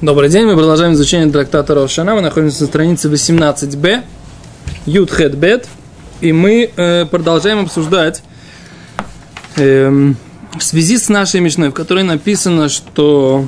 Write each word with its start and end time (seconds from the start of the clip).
Добрый 0.00 0.28
день, 0.28 0.46
мы 0.46 0.54
продолжаем 0.54 0.92
изучение 0.92 1.28
трактата 1.28 1.74
Рошана. 1.74 2.14
Мы 2.14 2.20
находимся 2.20 2.62
на 2.62 2.68
странице 2.68 3.08
18b, 3.08 4.04
Юд 4.86 5.10
Хет 5.10 5.34
Бет, 5.36 5.66
и 6.20 6.32
мы 6.32 6.70
э, 6.76 7.04
продолжаем 7.06 7.64
обсуждать 7.64 8.22
э, 9.56 9.90
в 9.90 10.62
связи 10.62 10.98
с 10.98 11.08
нашей 11.08 11.40
Мишной, 11.40 11.70
в 11.70 11.72
которой 11.72 12.04
написано, 12.04 12.68
что... 12.68 13.44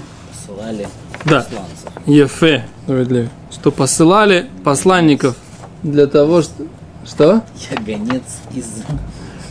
Посылали 0.49 0.89
Да, 1.25 1.43
посланцев. 1.43 1.89
Ефе, 2.07 2.67
что 3.53 3.71
посылали 3.71 4.49
посланников 4.65 5.37
для 5.85 6.09
того, 6.09 6.43
что... 6.43 6.67
Что? 7.07 7.45
Я 7.71 7.81
гонец 7.81 8.25
из... 8.53 8.65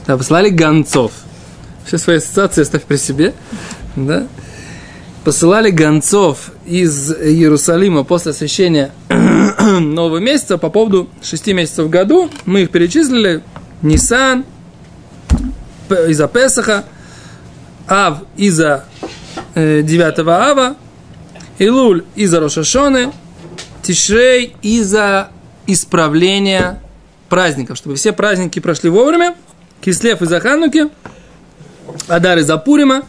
Да, 0.05 0.17
послали 0.17 0.49
гонцов. 0.49 1.13
Все 1.85 1.97
свои 1.97 2.17
ассоциации 2.17 2.63
оставь 2.63 2.83
при 2.83 2.97
себе. 2.97 3.33
Да? 3.95 4.27
Посылали 5.23 5.69
гонцов 5.69 6.51
из 6.65 7.11
Иерусалима 7.11 8.03
после 8.03 8.31
освящения 8.31 8.91
нового 9.09 10.17
месяца 10.17 10.57
по 10.57 10.69
поводу 10.69 11.09
шести 11.21 11.53
месяцев 11.53 11.85
в 11.85 11.89
году. 11.89 12.29
Мы 12.45 12.61
их 12.61 12.71
перечислили. 12.71 13.43
Нисан 13.81 14.45
из-за 15.89 16.27
Песаха, 16.27 16.85
Ав 17.87 18.19
из-за 18.37 18.85
э, 19.55 19.81
9 19.81 20.19
Ава, 20.27 20.75
Илуль 21.57 22.03
из-за 22.15 22.39
Рошашоны, 22.39 23.11
Тишрей 23.81 24.55
из-за 24.61 25.29
исправления 25.67 26.81
праздников, 27.29 27.77
чтобы 27.77 27.95
все 27.95 28.13
праздники 28.13 28.59
прошли 28.59 28.89
вовремя, 28.89 29.35
Кислев 29.81 30.21
из-за 30.21 30.39
Хануки, 30.39 30.89
Адар 32.07 32.37
из-за 32.37 32.57
Пурима. 32.57 33.03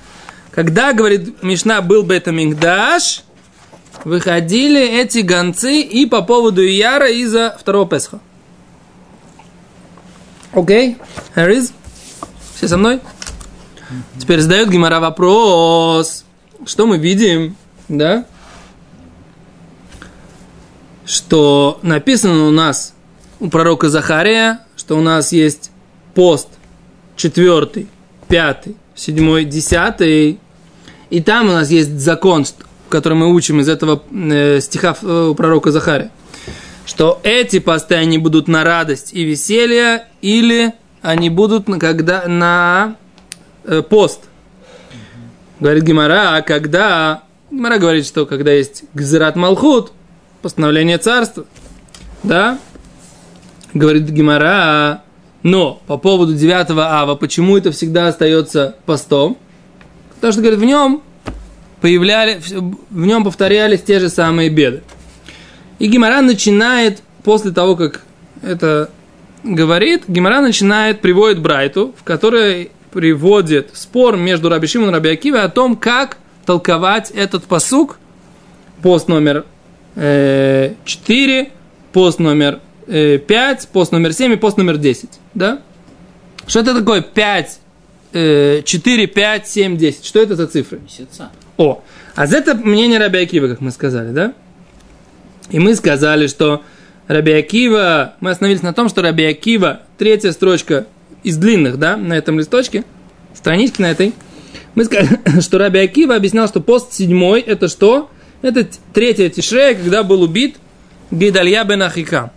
Когда, 0.61 0.93
говорит 0.93 1.43
Мишна, 1.43 1.81
был 1.81 2.03
Бетамингдаш, 2.03 3.23
выходили 4.05 5.01
эти 5.01 5.21
гонцы 5.21 5.81
и 5.81 6.05
по 6.05 6.21
поводу 6.21 6.63
Ияра 6.63 7.11
из-за 7.11 7.57
второго 7.59 7.89
Песха. 7.89 8.21
Окей, 10.53 10.99
Харриз? 11.35 11.73
Все 12.55 12.69
со 12.69 12.77
мной? 12.77 13.01
Теперь 14.19 14.41
задает 14.41 14.69
Гимара 14.69 15.01
вопрос. 15.01 16.27
Что 16.67 16.87
мы 16.87 16.99
видим? 16.99 17.57
Да? 17.89 18.27
Что 21.07 21.79
написано 21.81 22.49
у 22.49 22.51
нас 22.51 22.93
у 23.39 23.49
пророка 23.49 23.89
Захария, 23.89 24.61
что 24.77 24.99
у 24.99 25.01
нас 25.01 25.33
есть 25.33 25.71
пост 26.15 26.49
четвертый, 27.17 27.89
пятый, 28.29 28.77
седьмой, 28.95 29.47
десятый. 29.47 30.39
И 31.11 31.21
там 31.21 31.49
у 31.49 31.53
нас 31.53 31.71
есть 31.71 31.99
закон, 31.99 32.47
который 32.89 33.15
мы 33.15 33.33
учим 33.33 33.61
из 33.61 33.69
этого 33.69 34.03
э, 34.11 34.61
стиха 34.61 34.97
э, 35.03 35.35
пророка 35.37 35.73
Захария. 35.73 36.11
Что 36.87 37.21
эти 37.23 37.59
посты, 37.59 37.97
они 37.97 38.19
будут 38.19 38.49
на 38.49 38.65
радость 38.65 39.13
и 39.13 39.25
веселье, 39.25 40.07
или 40.23 40.73
они 41.03 41.31
будут 41.31 41.69
на, 41.69 41.79
когда, 41.79 42.27
на 42.27 42.97
э, 43.65 43.83
пост. 43.83 44.21
Говорит 45.59 45.85
Гимара, 45.85 46.37
а 46.37 46.43
когда... 46.43 47.25
Гимара 47.51 47.79
говорит, 47.79 48.07
что 48.07 48.25
когда 48.25 48.53
есть 48.53 48.85
Гзират 48.95 49.37
Малхут, 49.37 49.93
постановление 50.43 50.99
царства, 50.99 51.45
да, 52.23 52.59
говорит 53.75 54.09
Гимара, 54.09 55.03
но 55.43 55.83
по 55.87 55.97
поводу 55.97 56.35
9 56.35 56.71
ава, 56.71 57.15
почему 57.17 57.57
это 57.57 57.73
всегда 57.73 58.09
остается 58.09 58.77
постом? 58.87 59.37
Потому 60.21 60.33
что, 60.33 60.43
говорит, 60.43 60.61
в 60.61 60.65
нем 60.65 61.03
появляли, 61.81 62.41
в 62.91 63.07
нем 63.07 63.25
повторялись 63.25 63.81
те 63.81 64.01
же 64.01 64.11
самые 64.11 64.51
беды. 64.51 64.83
И 65.79 65.87
Гимара 65.87 66.21
начинает, 66.21 67.03
после 67.25 67.53
того, 67.53 67.75
как 67.75 68.03
это 68.43 68.91
говорит, 69.43 70.03
Гимара 70.09 70.43
начинает, 70.43 71.01
приводит 71.01 71.41
Брайту, 71.41 71.95
в 71.99 72.05
которой 72.05 72.71
приводит 72.93 73.71
спор 73.73 74.19
между 74.19 74.51
Раби 74.51 74.67
Шимон 74.67 74.91
и 74.91 74.93
Раби 74.93 75.09
Акивой 75.09 75.43
о 75.43 75.49
том, 75.49 75.75
как 75.75 76.19
толковать 76.45 77.11
этот 77.13 77.45
посук, 77.45 77.99
пост 78.83 79.09
номер 79.09 79.47
э, 79.97 80.75
4, 80.85 81.51
пост 81.93 82.19
номер 82.19 82.61
5, 82.87 83.69
пост 83.73 83.93
номер 83.93 84.13
7 84.13 84.33
и 84.33 84.37
пост 84.37 84.59
номер 84.59 84.77
10. 84.77 85.09
Да? 85.33 85.63
Что 86.47 86.61
это 86.61 86.79
такое 86.79 87.01
5, 87.01 87.60
4, 88.13 89.07
5, 89.07 89.49
7, 89.49 89.77
10? 89.77 90.05
Что 90.05 90.21
это 90.21 90.37
за 90.37 90.47
цифры? 90.47 90.81
Месяца. 90.81 91.31
О, 91.57 91.83
а 92.15 92.27
за 92.27 92.39
это 92.39 92.55
мнение 92.55 92.99
Раби 92.99 93.19
Акива, 93.19 93.49
как 93.49 93.61
мы 93.61 93.71
сказали, 93.71 94.13
да? 94.13 94.35
И 95.51 95.59
мы 95.59 95.75
сказали, 95.75 96.27
что 96.27 96.63
Раби 97.09 97.33
Акива, 97.33 98.15
мы 98.21 98.31
остановились 98.31 98.63
на 98.63 98.73
том, 98.73 98.89
что 98.89 99.03
Раби 99.03 99.25
Акива, 99.25 99.83
третья 99.99 100.33
строчка 100.33 100.87
из 101.23 101.37
длинных, 101.37 101.79
да, 101.79 101.97
на 101.97 102.15
этом 102.15 102.39
листочке, 102.39 102.85
страничке 103.35 103.83
на 103.83 103.91
этой, 103.91 104.15
мы 104.75 104.85
сказали, 104.85 105.19
что 105.41 105.59
Раби 105.59 105.81
Акива 105.81 106.17
объяснял, 106.17 106.49
что 106.49 106.61
пост 106.61 106.93
седьмой, 106.93 107.41
это 107.41 107.69
что? 107.69 108.11
Это 108.43 108.67
третья 108.93 109.29
тишрея, 109.29 109.75
когда 109.75 110.03
был 110.03 110.23
убит 110.23 110.57
Гидалья 111.11 111.65
бен 111.65 111.83
Ахикам 111.83 112.31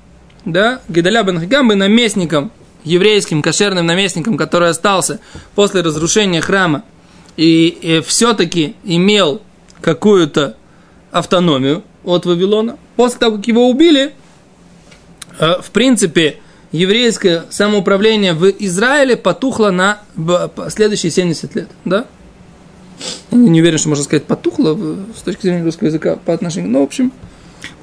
да, 0.45 0.81
Гедаля 0.89 1.23
бен 1.23 1.39
Хикам 1.39 1.67
был 1.67 1.75
наместником, 1.75 2.51
еврейским 2.83 3.41
кошерным 3.41 3.85
наместником, 3.85 4.37
который 4.37 4.69
остался 4.69 5.19
после 5.55 5.81
разрушения 5.81 6.41
храма 6.41 6.83
и, 7.37 7.67
и 7.67 8.01
все-таки 8.01 8.75
имел 8.83 9.41
какую-то 9.81 10.55
автономию 11.11 11.83
от 12.03 12.25
Вавилона. 12.25 12.77
После 12.95 13.19
того, 13.19 13.37
как 13.37 13.47
его 13.47 13.69
убили, 13.69 14.13
э, 15.39 15.61
в 15.61 15.71
принципе, 15.71 16.39
еврейское 16.71 17.45
самоуправление 17.49 18.33
в 18.33 18.49
Израиле 18.49 19.15
потухло 19.15 19.69
на 19.69 20.01
следующие 20.69 21.11
70 21.11 21.55
лет, 21.55 21.69
да? 21.85 22.05
Я 23.31 23.37
не 23.37 23.61
уверен, 23.61 23.77
что 23.77 23.89
можно 23.89 24.03
сказать 24.03 24.25
потухло 24.25 24.77
с 25.15 25.21
точки 25.21 25.43
зрения 25.43 25.63
русского 25.63 25.87
языка 25.87 26.15
по 26.15 26.33
отношению, 26.33 26.71
ну, 26.71 26.81
в 26.81 26.83
общем, 26.83 27.11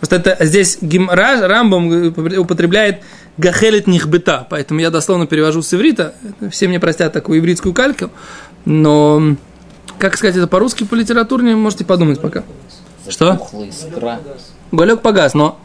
Просто 0.00 0.16
это 0.16 0.44
здесь 0.44 0.78
Гимра, 0.81 1.47
Рамбом 1.47 2.15
употребляет 2.38 3.03
гахелит 3.37 3.87
нихбета, 3.87 4.47
поэтому 4.49 4.81
я 4.81 4.91
дословно 4.91 5.27
перевожу 5.27 5.62
с 5.62 5.72
иврита. 5.75 6.15
Все 6.50 6.69
мне 6.69 6.81
простят 6.81 7.12
такую 7.12 7.38
ивритскую 7.41 7.75
кальку, 7.75 8.11
но 8.65 9.37
как 9.99 10.16
сказать 10.16 10.37
это 10.37 10.47
по-русски 10.47 10.84
по 10.84 10.94
литературне, 10.94 11.55
можете 11.55 11.84
подумать 11.84 12.21
пока. 12.21 12.44
Что? 13.09 13.49
искра. 13.69 14.21
Уголек 14.71 15.03
погас, 15.03 15.34
но 15.34 15.59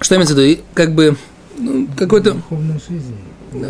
что 0.00 0.16
имеется 0.16 0.34
в 0.34 0.38
виду? 0.38 0.48
И 0.48 0.60
Как 0.74 0.94
бы 0.94 1.16
ну, 1.56 1.88
какой-то... 1.96 2.36
Да. 3.52 3.68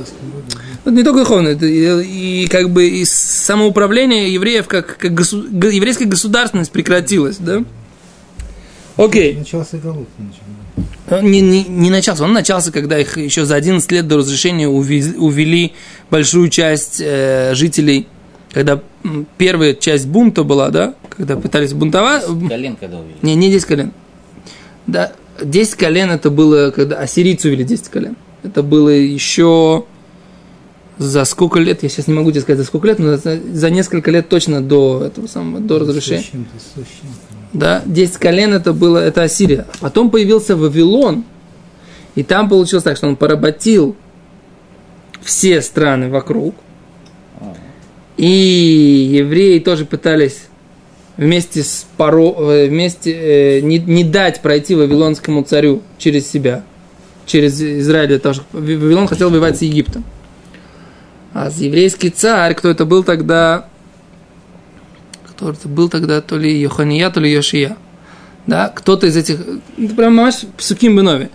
Это 0.82 0.90
не 0.90 1.02
только 1.02 1.20
духовное, 1.20 1.52
это 1.52 1.66
и, 1.66 2.44
и 2.44 2.48
как 2.48 2.70
бы 2.70 2.88
и 2.88 3.04
самоуправление 3.04 4.32
евреев 4.32 4.66
как, 4.66 4.96
как 4.96 5.12
госу- 5.12 5.44
еврейская 5.70 6.06
государственность 6.06 6.72
прекратилась, 6.72 7.36
да? 7.36 7.64
Окей. 8.96 9.34
Начался. 9.34 9.78
Он 9.84 10.06
Не, 11.30 11.40
не, 11.40 11.64
не 11.64 11.90
начался, 11.90 12.24
он 12.24 12.32
начался, 12.32 12.72
когда 12.72 12.98
их 12.98 13.18
еще 13.18 13.44
за 13.44 13.56
11 13.56 13.90
лет 13.92 14.06
до 14.08 14.18
разрешения 14.18 14.66
увез- 14.66 15.16
увели 15.16 15.72
большую 16.10 16.48
часть 16.48 17.00
э, 17.00 17.54
жителей, 17.54 18.06
когда 18.52 18.80
первая 19.36 19.74
часть 19.74 20.06
бунта 20.06 20.44
была, 20.44 20.70
да, 20.70 20.94
когда 21.10 21.36
пытались 21.36 21.72
бунтовать. 21.74 22.24
Колен 22.48 22.76
когда 22.76 22.98
увидели. 23.00 23.18
Не, 23.22 23.34
не 23.34 23.50
10 23.50 23.66
колен. 23.66 23.92
Да, 24.86 25.12
10 25.42 25.74
колен 25.74 26.10
это 26.10 26.30
было, 26.30 26.70
когда 26.70 26.96
ассирийцы 26.96 27.48
увели 27.48 27.64
10 27.64 27.88
колен. 27.88 28.16
Это 28.42 28.62
было 28.62 28.88
еще 28.88 29.84
за 30.98 31.24
сколько 31.24 31.58
лет, 31.58 31.82
я 31.82 31.88
сейчас 31.88 32.06
не 32.06 32.14
могу 32.14 32.30
тебе 32.30 32.42
сказать, 32.42 32.58
за 32.60 32.64
сколько 32.64 32.86
лет, 32.86 32.98
но 32.98 33.16
за, 33.16 33.40
за 33.52 33.70
несколько 33.70 34.10
лет 34.10 34.28
точно 34.28 34.62
до 34.62 35.02
этого 35.04 35.26
самого, 35.26 35.60
до 35.60 35.80
разрешения. 35.80 36.22
С. 36.22 36.80
Да, 37.54 37.82
10 37.86 38.16
колен 38.16 38.52
это 38.52 38.72
было, 38.72 38.98
это 38.98 39.22
Ассирия. 39.22 39.66
Потом 39.80 40.10
появился 40.10 40.56
Вавилон, 40.56 41.24
и 42.16 42.24
там 42.24 42.48
получилось 42.48 42.82
так, 42.82 42.96
что 42.96 43.06
он 43.06 43.14
поработил 43.14 43.96
все 45.22 45.62
страны 45.62 46.10
вокруг, 46.10 46.56
и 48.16 48.26
евреи 49.12 49.60
тоже 49.60 49.84
пытались 49.84 50.46
вместе 51.16 51.62
с 51.62 51.86
Паро, 51.96 52.34
э, 52.38 52.66
вместе 52.68 53.12
э, 53.12 53.60
не, 53.60 53.78
не 53.78 54.02
дать 54.02 54.40
пройти 54.40 54.74
вавилонскому 54.74 55.42
царю 55.44 55.82
через 55.96 56.28
себя, 56.28 56.64
через 57.24 57.60
Израиль, 57.60 58.08
для 58.08 58.18
того, 58.18 58.34
чтобы 58.34 58.60
Вавилон 58.60 59.06
хотел 59.06 59.30
воевать 59.30 59.58
с 59.58 59.62
Египтом. 59.62 60.04
А 61.32 61.50
еврейский 61.56 62.10
царь, 62.10 62.54
кто 62.54 62.68
это 62.68 62.84
был 62.84 63.04
тогда, 63.04 63.68
это 65.40 65.68
был 65.68 65.88
тогда, 65.88 66.20
то 66.20 66.36
ли 66.36 66.56
Йохания, 66.60 67.10
то 67.10 67.20
ли 67.20 67.30
Йошия. 67.32 67.76
Да, 68.46 68.68
кто-то 68.68 69.06
из 69.06 69.16
этих, 69.16 69.40
это 69.78 69.94
прям 69.94 70.14
маш 70.14 70.42
псуким 70.56 70.96
бенови. 70.96 71.28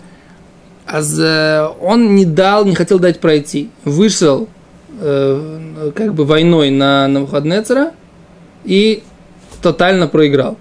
А 0.85 1.75
он 1.81 2.15
не 2.15 2.25
дал, 2.25 2.65
не 2.65 2.75
хотел 2.75 2.99
дать 2.99 3.19
пройти. 3.19 3.69
Вышел 3.83 4.47
э, 4.99 5.91
как 5.95 6.13
бы 6.13 6.25
войной 6.25 6.69
на 6.71 7.07
Навуходнецера 7.07 7.93
и 8.63 9.03
тотально 9.61 10.07
проиграл. 10.07 10.57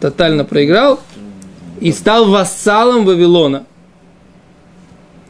тотально 0.00 0.44
проиграл 0.44 1.00
и 1.80 1.92
стал 1.92 2.30
вассалом 2.30 3.04
Вавилона. 3.04 3.64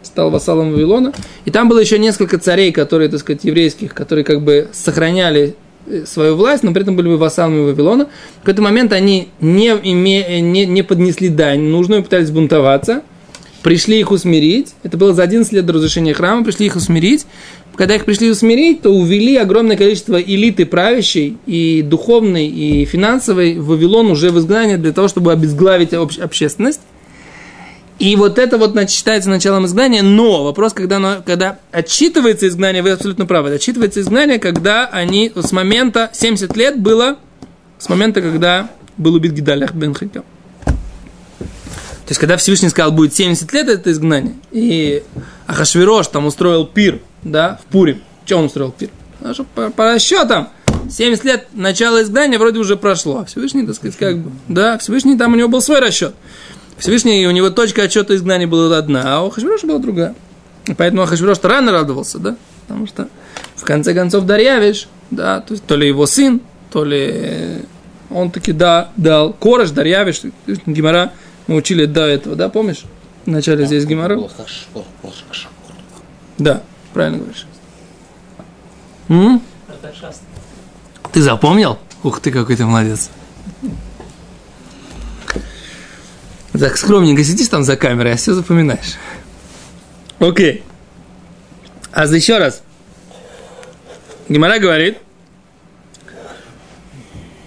Стал 0.03 0.31
вассалом 0.31 0.73
Вавилона. 0.73 1.13
И 1.45 1.51
там 1.51 1.69
было 1.69 1.79
еще 1.79 1.99
несколько 1.99 2.39
царей, 2.39 2.73
которые, 2.73 3.09
так 3.09 3.21
сказать, 3.21 3.45
еврейских, 3.45 3.95
которые 3.95 4.25
как 4.25 4.43
бы 4.43 4.69
сохраняли 4.73 5.57
свою 6.07 6.37
власть, 6.37 6.63
но 6.63 6.73
при 6.73 6.83
этом 6.83 6.97
были 6.97 7.09
бы 7.09 7.17
вассалами 7.17 7.65
Вавилона. 7.65 8.09
В 8.39 8.41
какой-то 8.41 8.63
момент 8.63 8.93
они 8.93 9.29
не, 9.41 9.69
име, 9.69 10.41
не, 10.41 10.67
не 10.67 10.83
поднесли 10.83 11.29
дань 11.29 11.61
нужную, 11.61 12.03
пытались 12.03 12.31
бунтоваться. 12.31 13.03
Пришли 13.63 14.01
их 14.01 14.11
усмирить. 14.11 14.75
Это 14.83 14.97
было 14.97 15.13
за 15.13 15.23
11 15.23 15.53
лет 15.53 15.67
до 15.67 15.75
разрушения 15.75 16.15
храма. 16.15 16.45
Пришли 16.45 16.67
их 16.67 16.77
усмирить. 16.77 17.27
Когда 17.77 17.95
их 17.95 18.05
пришли 18.05 18.31
усмирить, 18.31 18.83
то 18.83 18.91
увели 18.91 19.37
огромное 19.37 19.77
количество 19.77 20.21
элиты 20.21 20.67
правящей 20.67 21.37
и 21.47 21.83
духовной, 21.83 22.47
и 22.47 22.85
финансовой 22.85 23.59
в 23.59 23.67
Вавилон 23.69 24.11
уже 24.11 24.31
в 24.31 24.39
изгнание 24.39 24.77
для 24.77 24.93
того, 24.93 25.09
чтобы 25.09 25.33
обезглавить 25.33 25.93
обще- 25.93 26.23
общественность. 26.23 26.81
И 28.01 28.17
вот 28.17 28.39
это 28.39 28.57
вот 28.57 28.71
значит, 28.71 28.97
считается 28.97 29.29
началом 29.29 29.67
изгнания, 29.67 30.03
но 30.03 30.43
вопрос, 30.43 30.73
когда, 30.73 30.97
оно, 30.97 31.23
когда 31.25 31.59
отчитывается 31.71 32.49
изгнание, 32.49 32.83
вы 32.83 32.93
абсолютно 32.93 33.27
правы, 33.27 33.53
отчитывается 33.53 34.01
изгнание, 34.01 34.39
когда 34.39 34.87
они 34.87 35.31
с 35.35 35.53
момента, 35.53 36.09
70 36.15 36.57
лет 36.57 36.81
было, 36.81 37.19
с 37.79 37.91
момента, 37.91 38.23
когда 38.23 38.71
был 38.97 39.15
убит 39.15 39.33
Гидалях 39.33 39.75
бен 39.75 39.95
Хикам. 39.95 40.25
То 40.65 42.13
есть, 42.13 42.19
когда 42.19 42.39
Всевышний 42.39 42.71
сказал, 42.71 42.91
будет 42.91 43.15
70 43.15 43.53
лет 43.53 43.69
это 43.69 43.93
изгнание, 43.93 44.35
и 44.51 45.03
Ахашвирош 45.47 46.07
там 46.07 46.25
устроил 46.25 46.65
пир, 46.65 47.01
да, 47.23 47.61
в 47.63 47.71
Пурим. 47.71 48.01
Что 48.25 48.39
он 48.39 48.47
устроил 48.47 48.73
пир? 48.73 48.89
Потому 49.19 49.47
по, 49.55 49.69
по 49.69 49.93
расчетам 49.93 50.49
70 50.89 51.25
лет 51.27 51.49
начала 51.53 52.03
изгнания 52.03 52.39
вроде 52.39 52.61
уже 52.61 52.77
прошло. 52.77 53.19
А 53.19 53.25
Всевышний, 53.27 53.67
так 53.67 53.75
сказать, 53.75 53.97
как 53.99 54.17
бы, 54.17 54.31
да, 54.49 54.79
Всевышний 54.79 55.19
там 55.19 55.35
у 55.35 55.37
него 55.37 55.49
был 55.51 55.61
свой 55.61 55.81
расчет. 55.81 56.15
Всевышний, 56.81 57.27
у 57.27 57.31
него 57.31 57.51
точка 57.51 57.83
отчета 57.83 58.15
изгнания 58.17 58.47
была 58.47 58.79
одна, 58.79 59.03
а 59.05 59.21
у 59.23 59.29
Ахашвироша 59.29 59.67
была 59.67 59.79
другая. 59.79 60.15
Поэтому 60.79 61.03
Ахашвирош-то 61.03 61.49
рано 61.49 61.73
радовался, 61.73 62.19
да, 62.19 62.37
потому 62.67 62.87
что 62.87 63.09
в 63.55 63.65
конце 63.65 63.93
концов 63.93 64.25
Дарьявиш, 64.25 64.89
да, 65.11 65.41
то 65.41 65.53
есть 65.53 65.65
то 65.67 65.77
ли 65.77 65.87
его 65.87 66.07
сын, 66.07 66.41
то 66.71 66.85
ли 66.85 67.67
он 68.09 68.31
таки 68.31 68.53
да, 68.53 68.91
дал. 68.97 69.35
Корож, 69.35 69.71
Дарьявиш, 69.71 70.23
Гимара, 70.67 71.13
мы 71.47 71.57
учили 71.57 71.85
до 71.85 72.07
этого, 72.07 72.35
да, 72.35 72.49
помнишь? 72.49 72.85
В 73.27 73.31
начале 73.31 73.67
здесь 73.67 73.85
Гимара. 73.85 74.19
Да, 76.39 76.63
правильно 76.95 77.19
говоришь. 77.19 77.47
М? 79.09 79.43
Ты 81.13 81.21
запомнил? 81.21 81.79
Ух 82.03 82.21
ты, 82.21 82.31
какой 82.31 82.57
ты 82.57 82.65
молодец. 82.65 83.11
Так 86.59 86.77
скромненько 86.77 87.23
сидишь 87.23 87.49
там 87.49 87.63
за 87.63 87.77
камерой, 87.77 88.15
а 88.15 88.17
все 88.17 88.35
запоминаешь. 88.35 88.97
Окей. 90.19 90.63
А 91.93 92.07
еще 92.07 92.39
раз. 92.39 92.63
Гимара 94.29 94.59
говорит, 94.59 94.99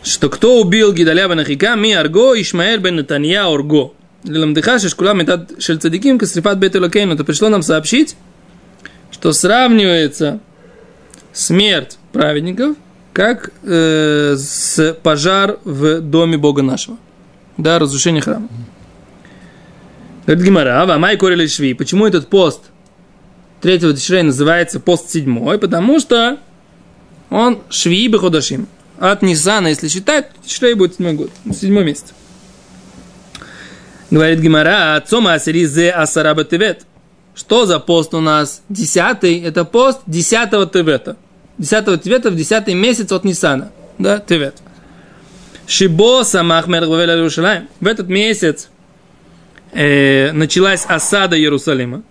что 0.04 0.30
кто 0.30 0.60
убил 0.60 0.94
Гидаля 0.94 1.28
бен 1.28 1.40
Ахика, 1.40 1.76
ми 1.76 1.94
арго, 1.94 2.40
Ишмаэль 2.42 2.80
бен 2.80 2.98
Натанья 2.98 3.48
орго. 3.48 3.94
Леламдыха 4.24 4.80
шешкула 4.80 5.14
метад 5.14 5.52
шель 5.60 5.80
цадиким, 5.80 6.18
касрифат 6.18 6.58
бет 6.58 6.76
элокейну. 6.76 7.14
Это 7.14 7.24
пришло 7.24 7.50
нам 7.50 7.62
сообщить, 7.62 8.16
что 9.12 9.34
сравнивается 9.34 10.40
смерть 11.34 11.98
праведников, 12.12 12.78
как 13.12 13.52
э, 13.64 14.36
с 14.38 14.98
пожар 15.04 15.60
в 15.64 16.00
доме 16.02 16.38
Бога 16.38 16.62
нашего. 16.62 16.98
Да, 17.58 17.80
разрушение 17.80 18.22
храма. 18.22 18.48
Говорит 20.26 20.46
Гимара, 20.46 20.82
а 20.82 20.98
май 20.98 21.18
корели 21.18 21.48
шви. 21.48 21.74
Почему 21.74 22.08
этот 22.08 22.30
пост 22.30 22.62
третьего 23.62 23.94
тишрей 23.94 24.24
называется 24.24 24.80
пост 24.80 25.10
седьмой? 25.10 25.60
Потому 25.60 26.00
что 26.00 26.38
он 27.30 27.62
шви 27.70 28.08
беходашим. 28.08 28.68
От 29.00 29.22
Нисана, 29.22 29.68
если 29.68 29.90
считать, 29.90 30.30
тишрей 30.46 30.76
будет 30.76 30.94
седьмой 30.94 31.14
год, 31.14 31.32
седьмой 31.54 31.84
месяц. 31.84 32.06
Говорит 34.12 34.40
Гимара, 34.40 34.96
отцома 34.96 35.34
асиризе 35.34 35.90
асараба 35.90 36.46
тевет. 36.46 36.86
Что 37.36 37.66
за 37.66 37.80
пост 37.80 38.14
у 38.14 38.22
нас? 38.22 38.62
Десятый, 38.70 39.42
это 39.42 39.66
пост 39.66 40.02
десятого 40.06 40.68
тевета. 40.68 41.18
Десятого 41.58 41.98
тевета 41.98 42.30
в 42.30 42.36
десятый 42.36 42.76
месяц 42.76 43.12
от 43.12 43.26
Нисана. 43.26 43.72
Да, 43.98 44.20
тевет. 44.20 44.56
Шибо 45.66 46.24
самах. 46.24 46.68
В 46.68 47.88
этот 47.88 48.08
месяц 48.08 48.70
э, 49.74 50.32
началась 50.32 50.86
осада 50.86 51.38
Иерусалима. 51.38 52.04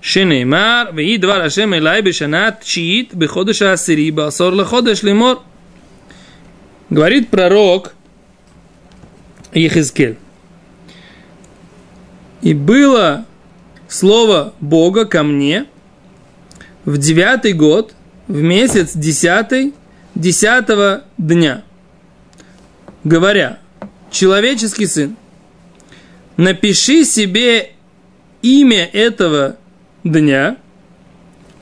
Шенеймар, 0.00 0.92
веи 0.92 1.16
двар 1.16 1.42
Ашем 1.42 1.76
Элай 1.76 2.02
бешанат 2.02 2.64
чиит 2.64 3.14
беходыша 3.14 3.72
асири 3.72 4.10
басор 4.10 4.54
леходыш 4.54 5.02
лимор. 5.02 5.42
Говорит 6.90 7.28
пророк 7.28 7.94
Ехискель. 9.52 10.18
И 12.42 12.54
было 12.54 13.26
слово 13.88 14.54
Бога 14.60 15.04
ко 15.04 15.22
мне 15.22 15.66
в 16.84 16.96
девятый 16.96 17.52
год, 17.52 17.94
в 18.28 18.40
месяц 18.40 18.92
десятый, 18.94 19.74
десятого 20.14 21.04
дня, 21.16 21.64
говоря, 23.04 23.58
человеческий 24.10 24.86
сын, 24.86 25.16
напиши 26.38 27.04
себе 27.04 27.72
имя 28.40 28.84
этого 28.84 29.56
дня, 30.04 30.56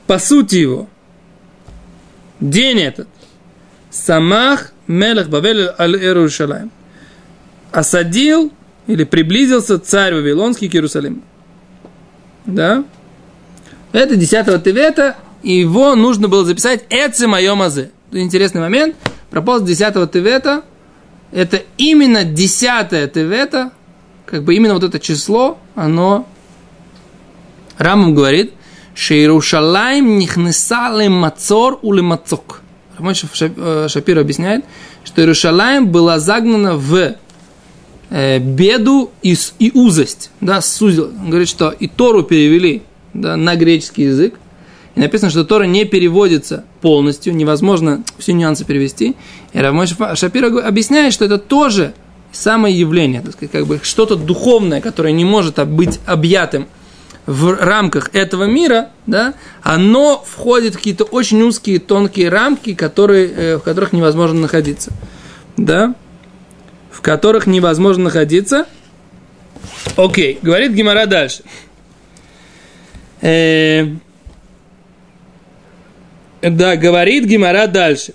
по 0.05 0.19
сути 0.19 0.55
его, 0.55 0.87
день 2.39 2.79
этот, 2.79 3.09
Самах 3.89 4.71
Мелах 4.85 5.27
Бавель 5.27 5.69
аль 5.77 5.97
Иерушалаем, 5.97 6.71
осадил 7.71 8.53
или 8.85 9.03
приблизился 9.03 9.79
царь 9.79 10.13
Вавилонский 10.13 10.69
к 10.69 10.75
Иерусалиму. 10.75 11.21
Да? 12.45 12.85
Это 13.91 14.15
10 14.15 14.63
Тевета, 14.63 15.17
и 15.41 15.53
его 15.53 15.95
нужно 15.95 16.27
было 16.27 16.45
записать 16.45 16.85
Эци 16.89 17.27
Майом 17.27 17.61
Азе. 17.61 17.91
Интересный 18.11 18.61
момент. 18.61 18.95
Про 19.31 19.41
пост 19.41 19.65
10 19.65 20.11
Тевета, 20.11 20.63
это 21.31 21.63
именно 21.77 22.23
10 22.23 23.11
Тевета, 23.11 23.71
как 24.27 24.43
бы 24.43 24.55
именно 24.55 24.73
вот 24.73 24.83
это 24.83 24.99
число, 24.99 25.57
оно 25.73 26.27
Рамам 27.77 28.13
говорит, 28.13 28.53
Шейрушалайм 28.93 30.19
нихнесалем 30.19 31.13
мацор 31.13 31.79
ули 31.81 32.01
мацок. 32.01 32.61
Мой 32.99 33.13
Шапир 33.13 34.19
объясняет, 34.19 34.65
что 35.03 35.21
Иерушалаем 35.21 35.87
была 35.87 36.19
загнана 36.19 36.75
в 36.75 37.15
э, 38.09 38.39
беду 38.39 39.11
и, 39.21 39.37
и 39.59 39.71
узость, 39.73 40.31
да, 40.41 40.61
сузил. 40.61 41.11
Он 41.19 41.29
говорит, 41.29 41.47
что 41.47 41.69
и 41.69 41.87
Тору 41.87 42.23
перевели 42.23 42.81
да, 43.13 43.37
на 43.37 43.55
греческий 43.55 44.03
язык, 44.03 44.39
и 44.95 44.99
написано, 44.99 45.29
что 45.29 45.45
Тора 45.45 45.65
не 45.65 45.85
переводится 45.85 46.65
полностью, 46.81 47.35
невозможно 47.35 48.03
все 48.17 48.33
нюансы 48.33 48.65
перевести. 48.65 49.15
И 49.53 49.59
Равмой 49.59 49.85
Шапира 49.85 50.47
объясняет, 50.67 51.13
что 51.13 51.23
это 51.23 51.37
тоже 51.37 51.93
самое 52.37 52.77
явление, 52.77 53.21
так 53.21 53.33
сказать, 53.33 53.51
как 53.51 53.65
бы 53.65 53.79
что-то 53.81 54.15
духовное, 54.15 54.81
которое 54.81 55.13
не 55.13 55.25
может 55.25 55.65
быть 55.67 55.99
объятым 56.05 56.67
в 57.25 57.57
рамках 57.59 58.11
этого 58.13 58.45
мира, 58.45 58.89
да, 59.05 59.33
оно 59.61 60.23
входит 60.25 60.75
в 60.75 60.77
какие-то 60.77 61.03
очень 61.03 61.41
узкие, 61.41 61.79
тонкие 61.79 62.29
рамки, 62.29 62.73
которые, 62.73 63.27
э, 63.27 63.57
в 63.57 63.61
которых 63.61 63.91
невозможно 63.91 64.39
находиться. 64.39 64.91
Да? 65.57 65.93
В 66.89 67.01
которых 67.01 67.45
невозможно 67.45 68.05
находиться. 68.05 68.65
Окей, 69.97 70.39
говорит 70.41 70.71
Гимара 70.71 71.05
дальше. 71.05 71.43
Э, 73.21 73.87
да, 76.41 76.77
говорит 76.77 77.25
Гимара 77.25 77.67
дальше. 77.67 78.13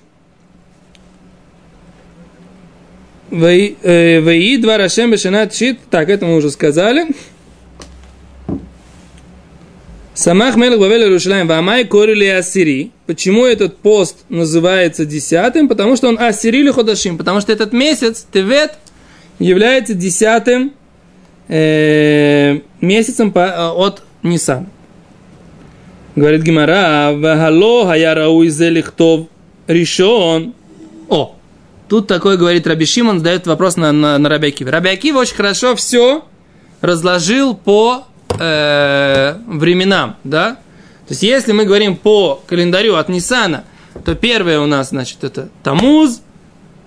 Ваи 3.33 4.57
два 4.59 4.77
Рашем 4.77 5.11
Бешанат 5.11 5.55
Шит. 5.55 5.79
Так, 5.91 6.11
это 6.11 6.27
мы 6.27 6.37
уже 6.37 6.51
сказали. 6.51 7.07
Самах 10.13 10.57
Мелах 10.57 10.79
Бавель 10.79 11.05
Иерушалаем 11.05 11.49
Вамай 11.49 11.87
Корили 11.87 12.27
Ассири. 12.27 12.91
Почему 13.07 13.47
этот 13.47 13.79
пост 13.79 14.19
называется 14.29 15.07
десятым? 15.07 15.67
Потому 15.67 15.97
что 15.97 16.09
он 16.09 16.19
Ассири 16.21 16.59
или 16.59 16.71
Ходашим. 16.71 17.17
Потому 17.17 17.41
что 17.41 17.51
этот 17.53 17.73
месяц, 17.73 18.27
Тевет, 18.31 18.75
является 19.39 19.95
десятым 19.95 20.75
э, 21.49 22.59
месяцем 22.83 23.33
по, 23.33 23.73
от 23.73 24.03
Нисан. 24.23 24.67
Говорит 26.15 26.43
Гимара, 26.43 27.13
Вахало 27.15 27.87
Хаярау 27.87 28.47
Изелихтов 28.47 29.29
Ришон. 29.67 30.53
О, 31.09 31.37
Тут 31.93 32.07
такой 32.07 32.39
говорит 32.39 32.67
Раби 32.67 32.87
Шимон, 32.87 33.19
задает 33.19 33.47
вопрос 33.47 33.77
на, 33.77 33.93
на, 33.93 34.17
на 34.17 34.29
Раби 34.31 34.49
Акива. 34.49 34.71
Раби 34.71 34.89
Акива 34.89 35.19
очень 35.19 35.35
хорошо 35.35 35.77
все 35.77 36.25
разложил 36.81 37.55
по 37.55 38.07
э, 38.41 39.37
временам, 39.47 40.17
да? 40.25 40.53
То 41.07 41.11
есть, 41.11 41.23
если 41.23 41.53
мы 41.53 41.67
говорим 41.67 41.97
по 41.97 42.43
календарю 42.47 42.95
от 42.95 43.11
Нисана, 43.11 43.65
то 44.07 44.15
первое 44.15 44.59
у 44.61 44.65
нас, 44.65 44.89
значит, 44.89 45.23
это 45.23 45.51
Тамуз, 45.63 46.23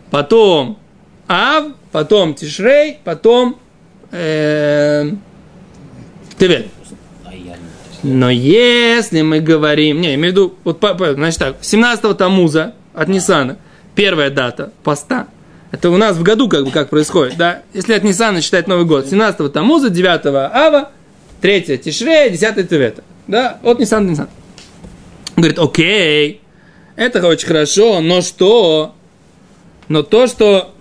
потом 0.09 0.79
Ав, 1.27 1.65
потом 1.91 2.33
Тишрей, 2.33 2.97
потом 3.03 3.59
э, 4.09 5.11
Тевет. 6.39 6.65
Я 7.31 7.57
Но 8.01 8.31
если 8.31 9.21
мы 9.21 9.39
говорим, 9.39 10.01
не, 10.01 10.15
имею 10.15 10.29
в 10.29 10.31
виду, 10.31 10.55
вот, 10.63 10.83
значит 11.13 11.37
так, 11.37 11.57
17 11.61 12.17
Тамуза 12.17 12.73
от 12.95 13.07
Нисана, 13.07 13.59
первая 13.95 14.29
дата 14.29 14.71
поста, 14.83 15.27
это 15.71 15.89
у 15.89 15.97
нас 15.97 16.15
в 16.15 16.23
году 16.23 16.47
как 16.47 16.65
бы 16.65 16.71
как 16.71 16.89
происходит, 16.89 17.37
да? 17.37 17.63
Если 17.73 17.93
от 17.93 18.03
Нисана 18.03 18.41
считать 18.41 18.67
Новый 18.67 18.85
год, 18.85 19.07
17 19.07 19.51
Тамуза, 19.51 19.89
9 19.89 20.25
Ава, 20.25 20.91
3 21.41 21.77
Тишрея, 21.77 22.29
10 22.29 22.69
Тевета, 22.69 23.03
да? 23.27 23.59
От 23.63 23.79
Нисан 23.79 24.05
до 24.05 24.11
Нисан. 24.11 24.29
Он 25.35 25.41
говорит, 25.41 25.59
окей, 25.59 26.41
это 26.95 27.25
очень 27.27 27.47
хорошо, 27.47 27.99
но 27.99 28.21
что? 28.21 28.95
Но 29.89 30.01
то, 30.01 30.27
что 30.27 30.73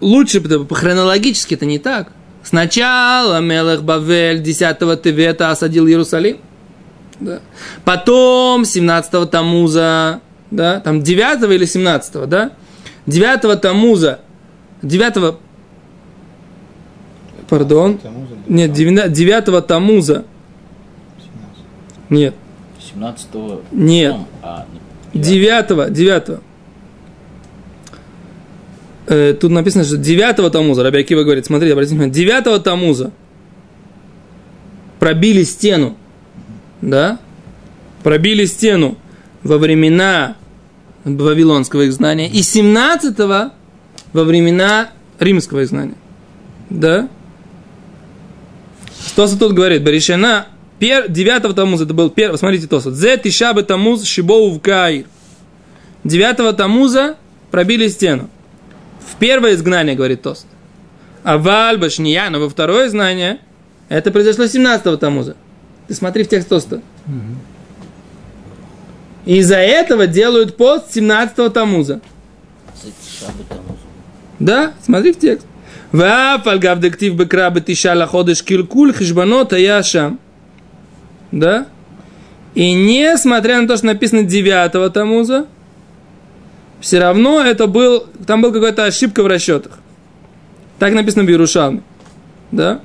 лучше 0.00 0.40
хронологически 0.70 1.54
это 1.54 1.66
не 1.66 1.78
так. 1.78 2.12
Сначала 2.44 3.40
Мелех 3.40 3.82
Бавель 3.82 4.40
10-го 4.40 4.94
Тевета 4.94 5.50
осадил 5.50 5.86
Иерусалим. 5.86 6.38
Да. 7.20 7.40
Потом 7.84 8.62
17-го 8.62 9.26
Тамуза, 9.26 10.20
да, 10.50 10.80
там 10.80 11.02
9 11.02 11.50
или 11.50 11.64
17 11.64 12.28
да? 12.28 12.52
9 13.06 13.60
Тамуза, 13.60 14.20
9 14.82 15.34
пардон, 17.48 17.98
нет, 18.46 18.72
9 18.72 19.66
Тамуза, 19.66 20.24
17. 21.18 22.04
нет, 22.10 22.34
17-го. 22.94 23.62
Нет. 23.72 24.16
а, 24.42 24.66
9 25.14 25.92
9 25.92 26.40
Э, 29.08 29.32
Тут 29.32 29.50
написано, 29.50 29.84
что 29.84 29.96
9 29.96 30.52
Тамуза, 30.52 30.82
Раби 30.82 31.00
Акива 31.00 31.22
говорит, 31.22 31.46
смотрите, 31.46 31.72
обратите 31.72 31.94
внимание, 31.94 32.14
9 32.14 32.62
Тамуза. 32.62 33.10
Пробили 34.98 35.44
стену, 35.44 35.96
да, 36.82 37.18
пробили 38.02 38.44
стену 38.44 38.98
во 39.48 39.56
времена 39.56 40.36
вавилонского 41.04 41.88
изгнания 41.88 42.28
и 42.28 42.42
17 42.42 43.18
во 43.18 44.24
времена 44.24 44.90
римского 45.18 45.64
изгнания, 45.64 45.96
да. 46.68 47.08
Что 49.06 49.26
тут 49.38 49.52
говорит? 49.54 49.82
Баришена, 49.82 50.48
пер, 50.78 51.08
9 51.08 51.54
Тамуза, 51.56 51.84
это 51.84 51.94
был 51.94 52.10
первый, 52.10 52.36
смотрите 52.36 52.66
Тосот. 52.66 52.94
Зе 52.94 53.16
тишабы 53.16 53.62
Тамуз 53.62 54.02
в 54.02 54.60
Каир. 54.60 55.06
9 56.04 56.56
Тамуза 56.56 57.16
пробили 57.50 57.88
стену. 57.88 58.28
В 59.00 59.16
первое 59.16 59.54
изгнание, 59.54 59.96
говорит 59.96 60.22
Тост. 60.22 60.46
А 61.24 61.38
Вальба 61.38 61.88
Шния, 61.88 62.28
но 62.28 62.38
во 62.38 62.50
второе 62.50 62.88
изгнание, 62.88 63.40
это 63.88 64.10
произошло 64.10 64.46
17 64.46 65.00
Тамуза. 65.00 65.36
Ты 65.86 65.94
смотри 65.94 66.24
в 66.24 66.28
текст 66.28 66.48
Тоста. 66.50 66.82
И 69.28 69.36
из-за 69.40 69.56
этого 69.56 70.06
делают 70.06 70.56
пост 70.56 70.96
17-го 70.96 71.50
Тамуза. 71.50 72.00
Да, 74.38 74.72
смотри 74.82 75.12
в 75.12 75.18
текст. 75.18 75.46
Вафаль 75.92 76.58
гавдектив 76.58 77.14
бекра 77.14 77.50
бетиша 77.50 77.94
лаходыш 77.94 78.42
килкуль 78.42 78.94
хижбанот 78.94 79.52
аяшам. 79.52 80.18
Да? 81.30 81.66
И 82.54 82.72
несмотря 82.72 83.60
на 83.60 83.68
то, 83.68 83.76
что 83.76 83.84
написано 83.84 84.22
9 84.22 84.94
Тамуза, 84.94 85.44
все 86.80 86.98
равно 86.98 87.42
это 87.42 87.66
был, 87.66 88.06
там 88.26 88.40
была 88.40 88.54
какая-то 88.54 88.86
ошибка 88.86 89.22
в 89.22 89.26
расчетах. 89.26 89.78
Так 90.78 90.94
написано 90.94 91.24
в 91.24 91.28
Иерушалме. 91.28 91.82
Да? 92.50 92.80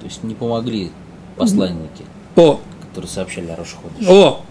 То 0.00 0.06
есть 0.06 0.24
не 0.24 0.34
помогли 0.34 0.90
посланники. 1.36 2.04
О, 2.34 2.60
которые 2.92 3.10
сообщали 3.10 3.48
о 3.48 3.56
Рошходе. 3.56 4.06
О! 4.06 4.44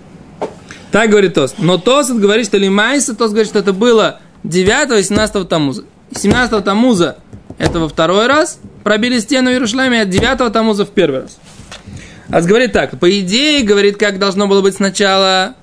Так 0.91 1.12
говорит 1.12 1.36
Тос. 1.36 1.53
Но 1.60 1.77
Тос 1.77 2.10
говорит, 2.10 2.48
что 2.48 2.57
Лимайса, 2.57 3.15
Тос 3.15 3.29
говорит, 3.29 3.48
что 3.48 3.60
это 3.60 3.71
было 3.71 4.19
9 4.43 5.00
и 5.00 5.03
17 5.03 5.48
Тамуза. 5.48 5.83
17 6.15 6.63
Тамуза 6.63 7.17
это 7.60 7.79
во 7.79 7.88
второй 7.88 8.25
раз 8.25 8.60
пробили 8.83 9.19
стену 9.19 9.51
в 9.51 9.53
Иерушалиме, 9.53 10.01
а 10.01 10.05
9 10.05 10.51
Тамуза 10.51 10.86
в 10.86 10.89
первый 10.89 11.21
раз. 11.21 11.38
А 12.31 12.41
говорит 12.41 12.74
так, 12.74 13.00
по 13.00 13.19
идее, 13.19 13.63
говорит, 13.63 13.98
как 13.98 14.17
должно 14.17 14.48
было 14.48 14.62
быть 14.62 14.75
сначала 14.75 15.53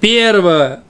первое, 0.00 0.84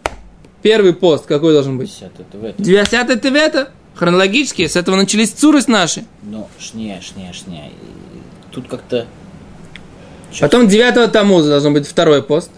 первый 0.61 0.93
пост, 0.93 1.25
какой 1.25 1.55
должен 1.55 1.79
быть? 1.79 1.89
10 1.89 2.03
это 2.03 2.39
в 2.39 2.45
этом. 2.45 2.63
10 2.63 3.23
Тевета, 3.23 3.71
хронологически, 3.95 4.67
с 4.67 4.77
этого 4.77 4.97
начались 4.97 5.31
цуры 5.31 5.63
наши. 5.67 6.05
Но 6.23 6.51
шня, 6.59 7.01
шня, 7.01 7.33
шня. 7.33 7.69
И 7.69 7.95
Тут 8.53 8.69
как-то... 8.69 9.07
Потом 10.41 10.69
9 10.69 11.13
Тамуза 11.13 11.51
должен 11.51 11.73
быть 11.73 11.87
второй 11.87 12.23
пост. 12.23 12.51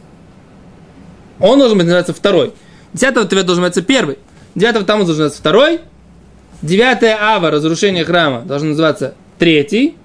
Он 1.41 1.59
должен 1.59 1.77
быть 1.77 1.87
называться 1.87 2.15
второй. 2.15 2.53
10 2.95 3.15
Тевет 3.29 3.47
должен 3.47 3.63
называться 3.63 3.83
первый. 3.83 4.19
9 4.55 4.87
Тамуза 4.87 5.09
должен 5.09 5.25
называться 5.25 5.39
второй. 5.39 5.81
9 6.63 7.03
Ава, 7.21 7.51
разрушение 7.51 8.05
храма, 8.05 8.43
должен 8.43 8.71
называться 8.71 9.15
третий. 9.39 9.97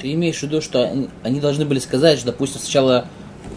Ты 0.00 0.12
имеешь 0.12 0.38
в 0.38 0.42
виду, 0.42 0.60
что 0.60 0.90
они, 1.22 1.40
должны 1.40 1.64
были 1.64 1.78
сказать, 1.78 2.18
что, 2.18 2.26
допустим, 2.26 2.60
сначала... 2.60 3.06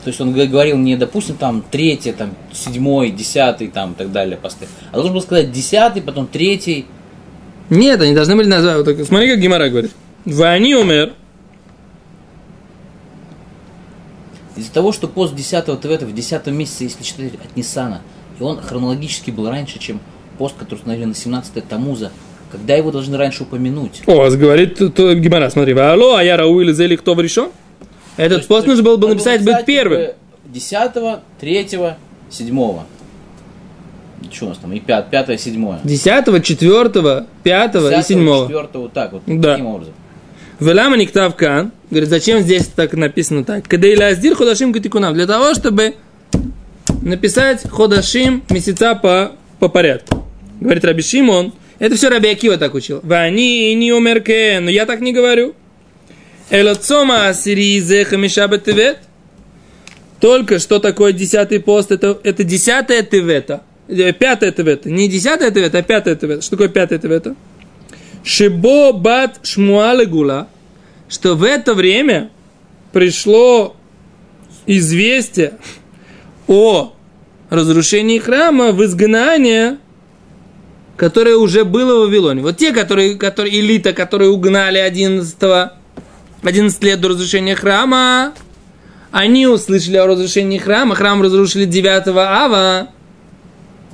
То 0.03 0.07
есть 0.07 0.21
он 0.21 0.31
говорил 0.31 0.77
не, 0.77 0.95
допустим, 0.95 1.35
там, 1.35 1.63
третий, 1.69 2.13
там, 2.13 2.35
седьмой, 2.53 3.11
десятый, 3.11 3.67
там, 3.67 3.91
и 3.91 3.95
так 3.95 4.11
далее 4.11 4.37
посты. 4.37 4.67
А 4.91 4.95
должен 4.95 5.13
был 5.13 5.21
сказать 5.21 5.51
десятый, 5.51 6.01
потом 6.01 6.27
третий. 6.27 6.85
Нет, 7.69 7.99
они 8.01 8.13
должны 8.13 8.35
были 8.35 8.47
назвать. 8.47 8.77
Вот 8.77 8.85
так, 8.85 9.05
смотри, 9.05 9.29
как 9.29 9.39
Гимара 9.39 9.67
говорит. 9.67 9.91
Вани 10.23 10.75
умер. 10.75 11.13
Из-за 14.59 14.73
того, 14.73 14.91
что 14.91 15.07
пост 15.07 15.33
10-го 15.33 15.77
Твета 15.77 16.05
в 16.05 16.13
10 16.13 16.47
месяце, 16.47 16.83
если 16.83 17.01
считать 17.01 17.33
от 17.35 17.55
Ниссана, 17.55 18.01
и 18.37 18.43
он 18.43 18.59
хронологически 18.59 19.31
был 19.31 19.49
раньше, 19.49 19.79
чем 19.79 20.01
пост, 20.37 20.55
который 20.57 20.79
установили 20.79 21.05
на 21.05 21.15
17 21.15 21.65
Тамуза, 21.65 22.11
когда 22.51 22.75
его 22.75 22.91
должны 22.91 23.15
раньше 23.15 23.43
упомянуть? 23.43 24.01
О, 24.05 24.17
вас 24.17 24.35
говорит 24.35 24.77
Гимара, 24.81 25.49
смотри. 25.49 25.73
Алло, 25.77 26.15
а 26.15 26.23
я 26.25 26.35
Рауил 26.35 26.73
зели 26.73 26.97
кто 26.97 27.17
решен? 27.21 27.51
Этот 28.17 28.47
пост 28.47 28.67
нужно 28.67 28.83
было 28.83 28.97
бы 28.97 29.07
написать 29.07 29.45
быть 29.45 29.63
первым. 29.65 30.11
10, 30.47 30.91
3, 31.39 31.67
7. 32.29 32.53
Что 34.31 34.45
у 34.45 34.49
нас 34.49 34.57
там? 34.57 34.73
И 34.73 34.81
5, 34.81 35.09
5, 35.09 35.39
7. 35.39 35.77
10, 35.85 36.43
4, 36.43 37.25
5 37.43 37.75
и 37.75 38.03
7. 38.03 38.47
4, 38.47 38.67
вот 38.73 38.91
так 38.91 39.13
вот. 39.13 39.21
Да. 39.25 39.51
Таким 39.53 39.67
образом. 39.67 39.93
Велама 40.59 40.97
Никтав 40.97 41.33
Кан, 41.37 41.71
говорит, 41.89 42.09
зачем 42.09 42.41
здесь 42.41 42.67
так 42.67 42.93
написано 42.93 43.43
так? 43.43 43.71
Или 43.73 44.01
аздир 44.01 44.35
ходашим 44.35 44.73
катикунам, 44.73 45.13
для 45.13 45.27
того, 45.27 45.53
чтобы 45.53 45.95
написать 47.01 47.67
ходашим 47.69 48.43
месяца 48.49 48.95
по, 48.95 49.33
по 49.59 49.69
порядку. 49.69 50.27
Говорит 50.59 50.83
Раби 50.85 51.01
Шимон, 51.01 51.53
это 51.79 51.95
все 51.95 52.09
Раби 52.09 52.29
Акива 52.29 52.57
так 52.57 52.73
учил. 52.73 52.99
Вани 53.03 53.73
не 53.73 53.93
умерке, 53.93 54.59
но 54.59 54.69
я 54.69 54.85
так 54.85 54.99
не 54.99 55.13
говорю. 55.13 55.55
Элоцома 56.49 57.29
асиризе 57.29 58.05
хамиша 58.05 58.47
бетевет. 58.47 58.99
Только 60.19 60.59
что 60.59 60.79
такое 60.79 61.13
десятый 61.13 61.61
пост, 61.61 61.91
это, 61.91 62.19
это 62.23 62.43
десятая 62.43 63.03
тевета. 63.03 63.63
Э, 63.87 64.11
Пятая 64.11 64.51
тевета. 64.51 64.89
Не 64.89 65.07
десятая 65.07 65.51
тевета, 65.51 65.77
а 65.77 65.81
пятая 65.81 66.15
тевета. 66.15 66.41
Что 66.41 66.51
такое 66.51 66.67
пятая 66.67 66.99
тевета? 66.99 67.35
Шибо 68.23 68.91
бат 68.91 69.39
шмуале 69.43 70.05
гула, 70.05 70.49
что 71.09 71.35
в 71.35 71.43
это 71.43 71.73
время 71.73 72.29
пришло 72.93 73.75
известие 74.65 75.53
о 76.47 76.93
разрушении 77.49 78.19
храма 78.19 78.71
в 78.71 78.83
изгнание, 78.85 79.77
которое 80.95 81.35
уже 81.35 81.65
было 81.65 82.05
в 82.05 82.07
Вавилоне. 82.07 82.41
Вот 82.41 82.57
те, 82.57 82.71
которые, 82.71 83.15
которые 83.15 83.59
элита, 83.59 83.93
которые 83.93 84.29
угнали 84.29 84.77
11, 84.77 85.35
11 86.43 86.83
лет 86.83 87.01
до 87.01 87.09
разрушения 87.09 87.55
храма, 87.55 88.33
они 89.11 89.47
услышали 89.47 89.97
о 89.97 90.05
разрушении 90.05 90.59
храма, 90.59 90.93
храм 90.95 91.21
разрушили 91.21 91.65
9 91.65 92.07
ава, 92.15 92.89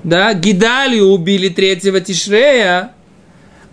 да, 0.03 0.33
Гидалию 0.33 1.05
убили 1.05 1.47
3 1.47 1.77
Тишрея, 2.01 2.91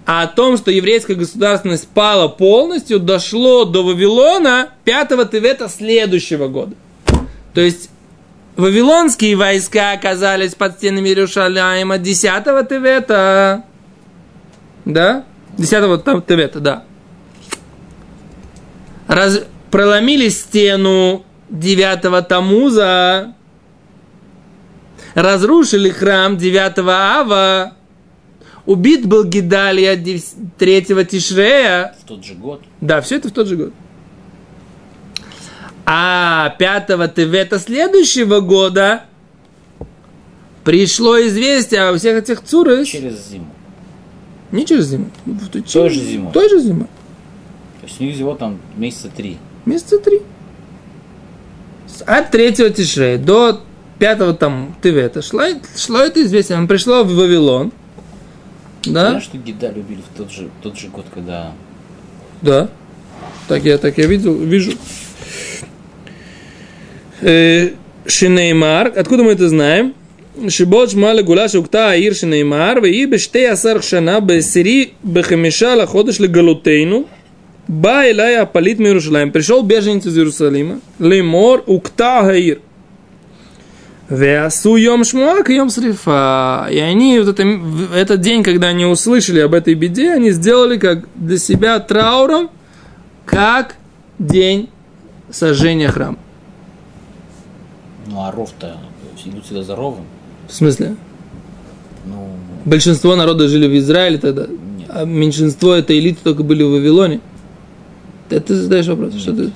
а 0.05 0.23
о 0.23 0.27
том, 0.27 0.57
что 0.57 0.71
еврейская 0.71 1.15
государственность 1.15 1.89
пала 1.89 2.29
полностью, 2.29 2.99
дошло 2.99 3.65
до 3.65 3.85
Вавилона 3.85 4.71
5 4.85 5.31
Тевета 5.31 5.69
следующего 5.69 6.49
года. 6.49 6.75
То 7.55 7.61
есть 7.61 7.91
Вавилонские 8.57 9.37
войска 9.37 9.93
оказались 9.93 10.55
под 10.55 10.75
стенами 10.75 11.09
Иерушалаема 11.09 11.99
10 11.99 12.23
Тевета. 12.69 13.65
Да? 14.85 15.25
10 15.57 16.05
там 16.05 16.23
Тевета, 16.23 16.61
да. 16.61 16.85
Раз, 19.07 19.43
проломили 19.71 20.29
стену 20.29 21.25
9 21.51 22.27
Тамуза, 22.29 23.35
разрушили 25.15 25.91
храм 25.91 26.37
9 26.37 26.79
Ава, 26.79 27.73
убит 28.67 29.07
был 29.07 29.25
Гидалия 29.25 29.97
3 29.97 30.83
Тишрея. 31.05 31.95
В 32.03 32.05
тот 32.07 32.25
же 32.25 32.35
год. 32.35 32.63
Да, 32.81 33.01
все 33.01 33.17
это 33.17 33.29
в 33.29 33.33
тот 33.33 33.47
же 33.47 33.57
год. 33.57 33.73
А 35.85 36.55
5 36.59 37.15
Тевета 37.15 37.59
следующего 37.59 38.41
года 38.41 39.05
пришло 40.65 41.21
известие 41.21 41.83
о 41.83 41.97
всех 41.97 42.19
этих 42.19 42.43
цурах. 42.43 42.87
Через 42.87 43.29
зиму. 43.29 43.53
Не 44.53 44.65
через 44.65 44.87
зиму. 44.87 45.11
В 45.27 45.49
той 45.49 45.63
Той 45.63 45.91
же 45.91 46.01
зимой. 46.01 46.33
Той 46.33 46.49
же 46.49 46.61
зимой. 46.61 46.87
То 47.81 47.87
есть 47.87 48.01
у 48.01 48.05
них 48.05 48.15
всего 48.15 48.35
там 48.35 48.61
месяца 48.77 49.09
три. 49.09 49.39
Месяца 49.65 49.99
три. 49.99 50.23
От 52.07 52.31
третьего 52.31 52.71
Тишрея 52.71 53.19
до 53.19 53.61
пятого 53.99 54.35
там 54.35 54.77
Тевета 54.83 55.23
шло, 55.23 55.43
шло 55.77 55.99
это 55.99 56.23
известие. 56.23 56.59
Он 56.59 56.69
пришло 56.69 57.03
в 57.03 57.15
Вавилон. 57.15 57.73
Да? 58.85 59.11
Знаешь, 59.11 59.25
что 59.25 59.39
Гида 59.39 59.71
любили 59.73 60.01
в 60.01 60.17
тот 60.17 60.31
же, 60.31 60.49
тот 60.63 60.79
же 60.79 60.89
год, 60.89 61.07
когда... 61.13 61.53
Да. 62.41 62.69
Так 63.49 63.65
я, 63.65 63.79
так 63.79 63.99
я 63.99 64.07
видел, 64.07 64.35
вижу. 64.35 64.73
Э, 67.21 67.71
шинеймар. 68.07 68.93
Откуда 68.97 69.23
мы 69.23 69.33
это 69.33 69.49
знаем? 69.49 69.95
Шибоч 70.49 70.95
мали 70.95 71.23
гуляш 71.23 71.55
укта 71.55 71.91
аир 71.91 72.15
шинеймар. 72.15 72.81
Ве 72.81 72.91
и 72.91 73.07
беште 73.07 73.51
асар 73.51 73.83
шана 73.83 74.21
бесери 74.21 74.95
бехамиша 75.03 75.77
лаходыш 75.77 76.19
легалутейну. 76.19 77.07
Ба 77.69 78.07
илая 78.09 78.43
апалит 78.43 78.81
мирушалаем. 78.81 79.31
Пришел 79.31 79.63
беженец 79.63 80.07
из 80.07 80.17
Иерусалима. 80.17 80.81
Лемор 80.99 81.63
укта 81.67 82.21
аир. 82.29 82.61
Веасу 84.13 84.77
йом 84.77 85.05
шмуак 85.05 85.49
и 85.49 85.55
йом 85.55 85.71
срифа. 85.71 86.69
И 86.71 86.79
они 86.79 87.19
вот 87.19 87.29
это, 87.29 87.43
этот 87.95 88.21
день, 88.21 88.43
когда 88.43 88.69
они 88.69 88.85
услышали 88.85 89.41
об 89.41 89.55
этой 89.55 89.75
беде, 89.75 90.13
они 90.13 90.31
сделали 90.33 90.79
как 90.79 91.09
для 91.15 91.39
себя 91.39 91.79
трауром, 91.81 92.51
как 93.25 93.77
день 94.19 94.69
сожжения 95.31 95.89
храма. 95.89 96.19
Ну 98.07 98.23
а 98.23 98.31
ров-то 98.31 98.77
идут 99.25 99.47
всегда 99.47 99.63
за 99.63 99.77
ровом. 99.77 100.05
В 100.47 100.53
смысле? 100.53 100.97
Ну... 102.05 102.29
Большинство 102.67 103.17
народа 103.17 103.49
жили 103.49 103.67
в 103.67 103.79
Израиле 103.79 104.19
тогда, 104.19 104.47
Нет. 104.47 104.91
а 104.91 105.05
меньшинство 105.05 105.73
это 105.73 105.99
элиты 105.99 106.19
только 106.23 106.43
были 106.43 106.63
в 106.63 106.71
Вавилоне. 106.71 107.21
Ты, 108.29 108.41
ты 108.41 108.57
задаешь 108.57 108.87
вопрос, 108.89 109.15
нет. 109.15 109.23
что 109.23 109.33
ты... 109.33 109.43
Нет, 109.43 109.53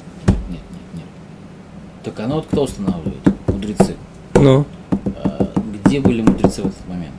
нет, 0.49 0.61
нет. 0.95 1.05
Так 2.05 2.19
оно 2.21 2.37
вот 2.37 2.47
кто 2.47 2.63
устанавливает? 2.63 3.26
Мудрецы. 4.39 4.43
Ну, 4.43 4.67
А 5.23 5.53
Где 5.85 6.01
были 6.01 6.23
мудрецы 6.23 6.63
в 6.63 6.67
этот 6.67 6.89
момент? 6.89 7.13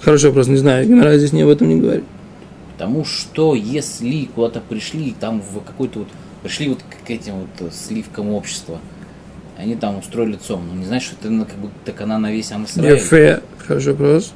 хороший 0.00 0.26
вопрос, 0.26 0.46
не 0.46 0.56
знаю, 0.56 0.86
Гимара 0.86 1.18
здесь 1.18 1.32
не 1.32 1.42
об 1.42 1.48
этом 1.48 1.68
не 1.68 1.80
говорит. 1.80 2.04
Потому 2.72 3.04
что 3.04 3.54
если 3.54 4.26
куда-то 4.26 4.60
пришли, 4.60 5.14
там 5.18 5.40
в 5.40 5.60
какой-то 5.64 6.00
вот, 6.00 6.08
пришли 6.42 6.68
вот 6.68 6.78
к 7.04 7.10
этим 7.10 7.40
вот 7.40 7.48
э, 7.60 7.70
сливкам 7.72 8.30
общества, 8.30 8.78
они 9.56 9.74
там 9.74 9.98
устроили 9.98 10.32
лицом, 10.32 10.62
ну 10.68 10.78
не 10.78 10.84
знаешь, 10.84 11.02
что 11.02 11.16
это 11.18 11.30
ну, 11.30 11.44
как 11.44 11.56
бы 11.56 11.70
так 11.84 12.00
она 12.02 12.18
на 12.18 12.30
весь 12.30 12.52
Амисраиль. 12.52 12.94
Ефе, 12.94 13.42
хороший 13.58 13.92
вопрос. 13.94 14.32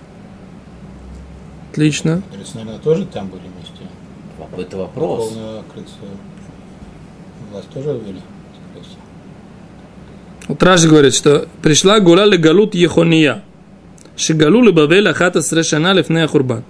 Отлично. 1.70 2.22
Мудрецы, 2.30 2.56
наверное, 2.56 2.78
тоже 2.80 3.06
там 3.06 3.28
были 3.28 3.42
вместе. 3.42 3.84
Это 4.58 4.76
вопрос. 4.76 5.28
Полную. 5.28 5.62
Власть 7.52 7.68
тоже 7.68 8.00
ввели. 8.04 8.20
Вот 10.50 10.60
Раши 10.64 10.88
говорит, 10.88 11.14
что 11.14 11.46
пришла 11.62 12.00
гула 12.00 12.24
легалут 12.24 12.74
Ехония. 12.74 13.44
Шигалу 14.16 14.60
лебавель 14.62 15.08
ахата 15.08 15.42
срешана 15.42 15.92
лифнея 15.92 16.26
хурбан. 16.26 16.64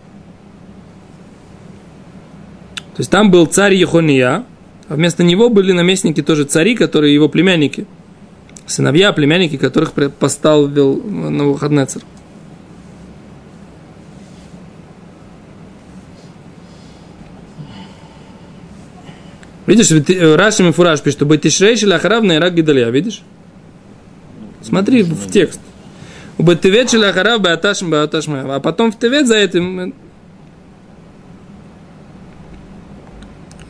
То 2.95 2.99
есть 2.99 3.11
там 3.11 3.31
был 3.31 3.47
царь 3.47 3.73
Ехония, 3.75 4.45
а 4.89 4.97
вместо 4.97 5.25
него 5.25 5.49
были 5.49 5.73
наместники 5.73 6.23
тоже 6.23 6.45
цари, 6.45 6.75
которые 6.75 7.15
его 7.15 7.31
племянники. 7.31 7.87
Сыновья, 8.67 9.15
племянники, 9.15 9.57
которых 9.57 9.95
поставил 9.95 11.03
Навуходнецер. 11.03 12.03
Видишь, 19.65 19.91
э, 19.91 20.37
Раши 20.37 20.65
Мифураж 20.65 21.01
пишет, 21.01 21.21
что 21.21 21.25
Бетишрей 21.25 21.79
Шелахарав 21.79 22.23
Найрак 22.25 22.55
Гидалия, 22.55 22.91
видишь? 22.91 23.23
Смотри 24.63 25.03
в 25.03 25.31
текст. 25.31 25.61
У 26.39 26.43
Бетевет 26.43 26.91
Шелахарав 26.91 27.41
Беаташм 27.43 27.91
Беаташм 27.91 28.35
А 28.35 28.61
потом 28.61 28.93
в 28.93 28.99
Тевет 28.99 29.27
за 29.27 29.37
этим... 29.37 29.95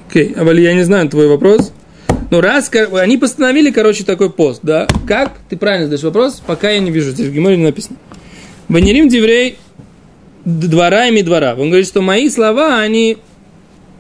Окей, 0.09 0.35
а 0.37 0.45
я 0.53 0.75
не 0.75 0.83
знаю 0.83 1.09
твой 1.09 1.29
вопрос. 1.29 1.73
Ну, 2.31 2.41
раз 2.41 2.71
они 2.73 3.17
постановили, 3.17 3.71
короче, 3.71 4.05
такой 4.05 4.31
пост, 4.31 4.61
да? 4.63 4.87
Как? 5.07 5.33
Ты 5.49 5.57
правильно 5.57 5.87
задаешь 5.87 6.05
вопрос, 6.05 6.43
пока 6.45 6.71
я 6.71 6.79
не 6.79 6.91
вижу, 6.91 7.11
здесь 7.11 7.27
в 7.27 7.33
Геморе 7.33 7.57
не 7.57 7.65
написано. 7.65 7.97
Ванерим 8.69 9.09
Деврей 9.09 9.59
двора 10.45 11.09
и 11.09 11.23
двора. 11.23 11.55
Он 11.55 11.69
говорит, 11.69 11.87
что 11.87 12.03
мои 12.03 12.29
слова, 12.29 12.79
они 12.79 13.19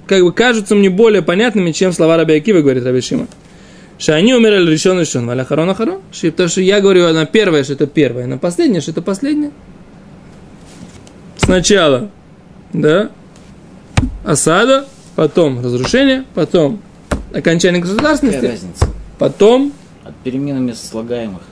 как 0.07 0.23
бы 0.23 0.33
кажутся 0.33 0.75
мне 0.75 0.91
более 0.91 1.23
понятными, 1.23 1.73
чем 1.73 1.93
слова 1.93 2.17
Раби 2.17 2.35
Акива, 2.35 2.61
говорит 2.61 2.85
Раби 2.85 3.01
Шима. 3.01 3.27
Что 4.01 4.15
они 4.15 4.35
умерли 4.35 4.71
решен 4.71 4.99
решен, 4.99 5.27
валя 5.27 5.45
харон 5.45 5.75
харон. 5.75 6.01
Потому 6.23 6.49
что 6.49 6.63
я 6.63 6.81
говорю 6.81 7.13
на 7.13 7.27
первое, 7.27 7.63
что 7.65 7.75
это 7.75 7.87
первое, 7.87 8.27
на 8.27 8.39
последнее, 8.39 8.81
что 8.81 8.93
это 8.93 9.03
последнее. 9.03 9.51
Сначала, 11.37 12.11
да, 12.73 13.11
осада, 14.25 14.87
потом 15.17 15.63
разрушение, 15.63 16.25
потом 16.35 16.81
окончание 17.35 17.83
Какая 17.83 17.95
государственности, 17.95 18.47
разница? 18.47 18.89
потом 19.19 19.73
От 20.03 20.17
переменами 20.25 20.73
слагаемых. 20.73 21.43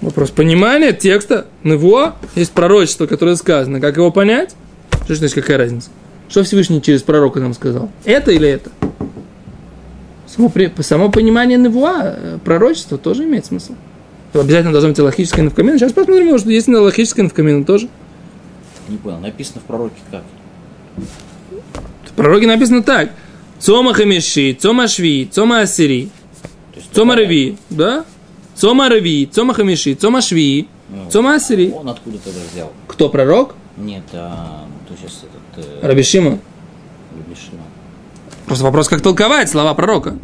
вопрос 0.00 0.30
понимания 0.30 0.92
текста, 0.92 1.46
него, 1.62 2.14
есть 2.34 2.50
пророчество, 2.50 3.06
которое 3.06 3.36
сказано, 3.36 3.80
как 3.80 3.96
его 3.96 4.10
понять? 4.10 4.56
Что 5.04 5.14
значит, 5.14 5.36
какая 5.36 5.58
разница? 5.58 5.90
Что 6.28 6.42
Всевышний 6.42 6.82
через 6.82 7.02
пророка 7.02 7.38
нам 7.38 7.54
сказал? 7.54 7.88
Это 8.04 8.32
или 8.32 8.48
это? 8.48 8.72
Само, 10.26 10.50
само 10.80 11.10
понимание 11.10 11.56
Невуа, 11.58 12.02
э, 12.02 12.38
пророчества 12.44 12.98
тоже 12.98 13.24
имеет 13.24 13.46
смысл. 13.46 13.74
Обязательно 14.34 14.72
должно 14.72 14.90
быть 14.90 14.98
логическое 14.98 15.42
навкамин. 15.42 15.78
Сейчас 15.78 15.92
посмотрим, 15.92 16.26
может, 16.26 16.46
есть 16.46 16.68
логическое 16.68 17.22
навкамин 17.22 17.64
тоже. 17.64 17.88
Не 18.88 18.98
понял, 18.98 19.18
написано 19.18 19.60
в 19.60 19.64
пророке 19.64 19.96
как? 20.10 20.22
В 22.04 22.12
пророке 22.12 22.46
написано 22.46 22.82
так. 22.82 23.10
Цома 23.58 23.94
хамиши, 23.94 24.52
цома 24.52 24.86
шви, 24.86 25.28
цома 25.32 25.60
асири, 25.60 26.10
цома 26.92 27.16
реви, 27.16 27.56
да? 27.70 28.04
Цома 28.54 28.88
реви, 28.88 29.26
цома 29.32 29.54
хамиши, 29.54 29.94
цома 29.94 30.20
шви, 30.20 30.68
Ну, 30.88 31.10
цома 31.10 31.34
асири. 31.34 31.72
Он 31.74 31.88
откуда 31.88 32.18
тогда 32.18 32.40
взял? 32.52 32.72
Кто 32.86 33.08
пророк? 33.08 33.54
Нет, 33.76 34.04
а, 34.12 34.66
то 34.88 34.94
сейчас 34.96 35.24
этот... 35.24 35.66
Э. 35.82 35.86
Рабишима. 35.86 36.38
Просто 38.46 38.64
вопрос, 38.64 38.88
как 38.88 39.00
толковать 39.00 39.50
слова 39.50 39.74
пророка. 39.74 40.16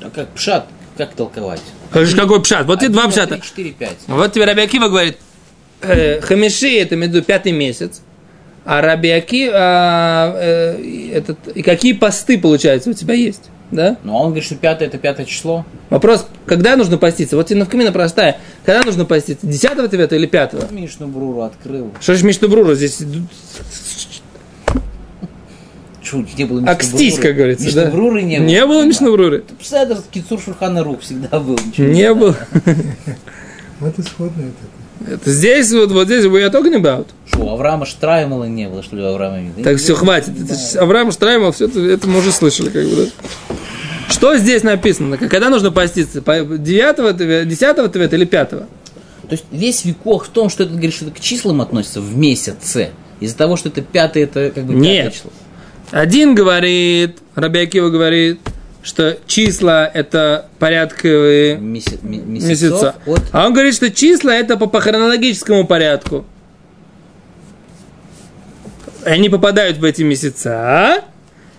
А 0.00 0.10
как 0.10 0.28
пшат, 0.30 0.66
как 0.96 1.14
толковать? 1.14 1.62
Скажешь, 1.90 2.14
какой 2.14 2.42
пшат? 2.42 2.66
Вот 2.66 2.82
и 2.82 2.88
два 2.88 3.08
пшата. 3.08 3.36
3, 3.36 3.42
4, 3.42 3.70
5. 3.72 3.90
Вот 4.08 4.32
тебе 4.32 4.46
Раби 4.46 4.62
Акива 4.62 4.88
говорит, 4.88 5.18
э, 5.82 6.20
хамиши 6.20 6.78
это 6.78 6.96
между 6.96 7.22
пятый 7.22 7.52
месяц, 7.52 8.00
а 8.64 8.80
Раби 8.80 9.10
Аки, 9.10 9.50
а, 9.52 10.34
э, 10.36 11.10
этот, 11.12 11.48
и 11.48 11.62
какие 11.62 11.94
посты, 11.94 12.38
получается, 12.38 12.90
у 12.90 12.92
тебя 12.92 13.14
есть, 13.14 13.50
да? 13.72 13.96
Ну, 14.04 14.12
а 14.12 14.20
он 14.20 14.26
говорит, 14.26 14.44
что 14.44 14.54
пятое 14.54 14.88
это 14.88 14.98
пятое 14.98 15.26
число. 15.26 15.66
Вопрос, 15.90 16.26
когда 16.46 16.76
нужно 16.76 16.96
поститься? 16.96 17.36
Вот 17.36 17.50
навкамина 17.50 17.90
простая. 17.90 18.38
Когда 18.64 18.82
нужно 18.82 19.04
поститься? 19.04 19.46
10 19.46 19.90
Тевета 19.90 20.14
или 20.14 20.26
5? 20.26 20.70
Мишну 20.70 21.08
Бруру 21.08 21.42
открыл. 21.42 21.92
Что 22.00 22.14
же 22.14 22.24
Мишна 22.24 22.48
Брура 22.48 22.74
здесь? 22.74 23.00
Чу, 26.12 26.26
не 26.36 26.44
было 26.44 26.70
Акстись, 26.70 27.18
как 27.18 27.34
говорится, 27.36 27.64
Мишну 27.64 27.82
да? 27.82 27.90
Бруры 27.90 28.22
не 28.22 28.38
было. 28.38 28.46
Не 28.46 28.66
было 28.66 28.84
Мишна 28.84 29.10
Бруры? 29.10 29.44
Пседр, 29.58 29.98
Кицур 30.10 30.40
Шурхана 30.40 30.84
Рух 30.84 31.00
всегда 31.00 31.40
был. 31.40 31.58
Ничего 31.64 31.86
Не 31.88 32.14
было. 32.14 32.36
Вот 33.80 33.98
исходно 33.98 34.42
это. 34.42 35.12
Это 35.14 35.32
здесь, 35.32 35.72
вот, 35.72 35.90
вот 35.90 36.06
здесь, 36.06 36.24
we 36.26 36.48
are 36.48 36.52
talking 36.52 36.80
about. 36.80 37.08
Что, 37.26 37.40
у 37.40 37.48
Авраама 37.48 37.84
Штраймала 37.84 38.44
не 38.44 38.68
было, 38.68 38.84
что 38.84 38.94
ли, 38.94 39.02
Авраама 39.02 39.38
Вина? 39.38 39.64
Так 39.64 39.78
все, 39.78 39.96
хватит. 39.96 40.40
Это 40.40 40.54
ж 40.54 40.76
Авраам 40.76 41.10
Штраймал, 41.10 41.50
все 41.50 41.64
это, 41.64 41.80
это 41.80 42.06
мы 42.06 42.20
уже 42.20 42.30
слышали, 42.30 42.68
как 42.68 42.84
бы, 42.84 42.94
да? 42.94 43.56
Что 44.08 44.36
здесь 44.36 44.62
написано? 44.62 45.16
Когда 45.16 45.48
нужно 45.48 45.72
поститься? 45.72 46.20
9, 46.20 47.48
10 47.48 47.92
твета 47.92 48.16
или 48.16 48.24
5? 48.24 48.50
То 48.50 48.66
есть 49.30 49.44
весь 49.50 49.84
векох 49.84 50.26
в 50.26 50.28
том, 50.28 50.50
что 50.50 50.62
это, 50.62 50.72
говорит, 50.72 50.94
что 50.94 51.06
это 51.06 51.14
к 51.14 51.20
числам 51.20 51.60
относится 51.60 52.00
в 52.00 52.16
месяце. 52.16 52.90
Из-за 53.18 53.36
того, 53.36 53.56
что 53.56 53.68
это 53.70 53.80
пятое, 53.80 54.24
это 54.24 54.52
как 54.54 54.64
бы 54.64 54.74
пятое 54.74 54.90
Нет. 54.90 55.14
число. 55.14 55.30
Один 55.92 56.34
говорит, 56.34 57.18
Рабиакива 57.34 57.90
говорит, 57.90 58.40
что 58.82 59.18
числа 59.26 59.86
это 59.86 60.46
порядковые 60.58 61.56
Меся- 61.58 61.98
ме- 62.02 62.16
месяца. 62.18 62.94
от... 63.06 63.22
А 63.30 63.46
он 63.46 63.52
говорит, 63.52 63.74
что 63.74 63.90
числа 63.90 64.30
это 64.34 64.56
по, 64.56 64.66
по 64.66 64.80
хронологическому 64.80 65.66
порядку. 65.66 66.24
Они 69.04 69.28
попадают 69.28 69.76
в 69.78 69.84
эти 69.84 70.02
месяца, 70.02 71.02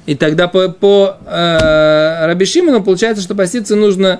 и 0.05 0.15
тогда 0.15 0.47
по, 0.47 0.69
по 0.69 1.17
э, 1.27 2.25
Раби 2.25 2.45
Шимону 2.45 2.81
получается, 2.83 3.21
что 3.21 3.35
поститься 3.35 3.75
нужно 3.75 4.19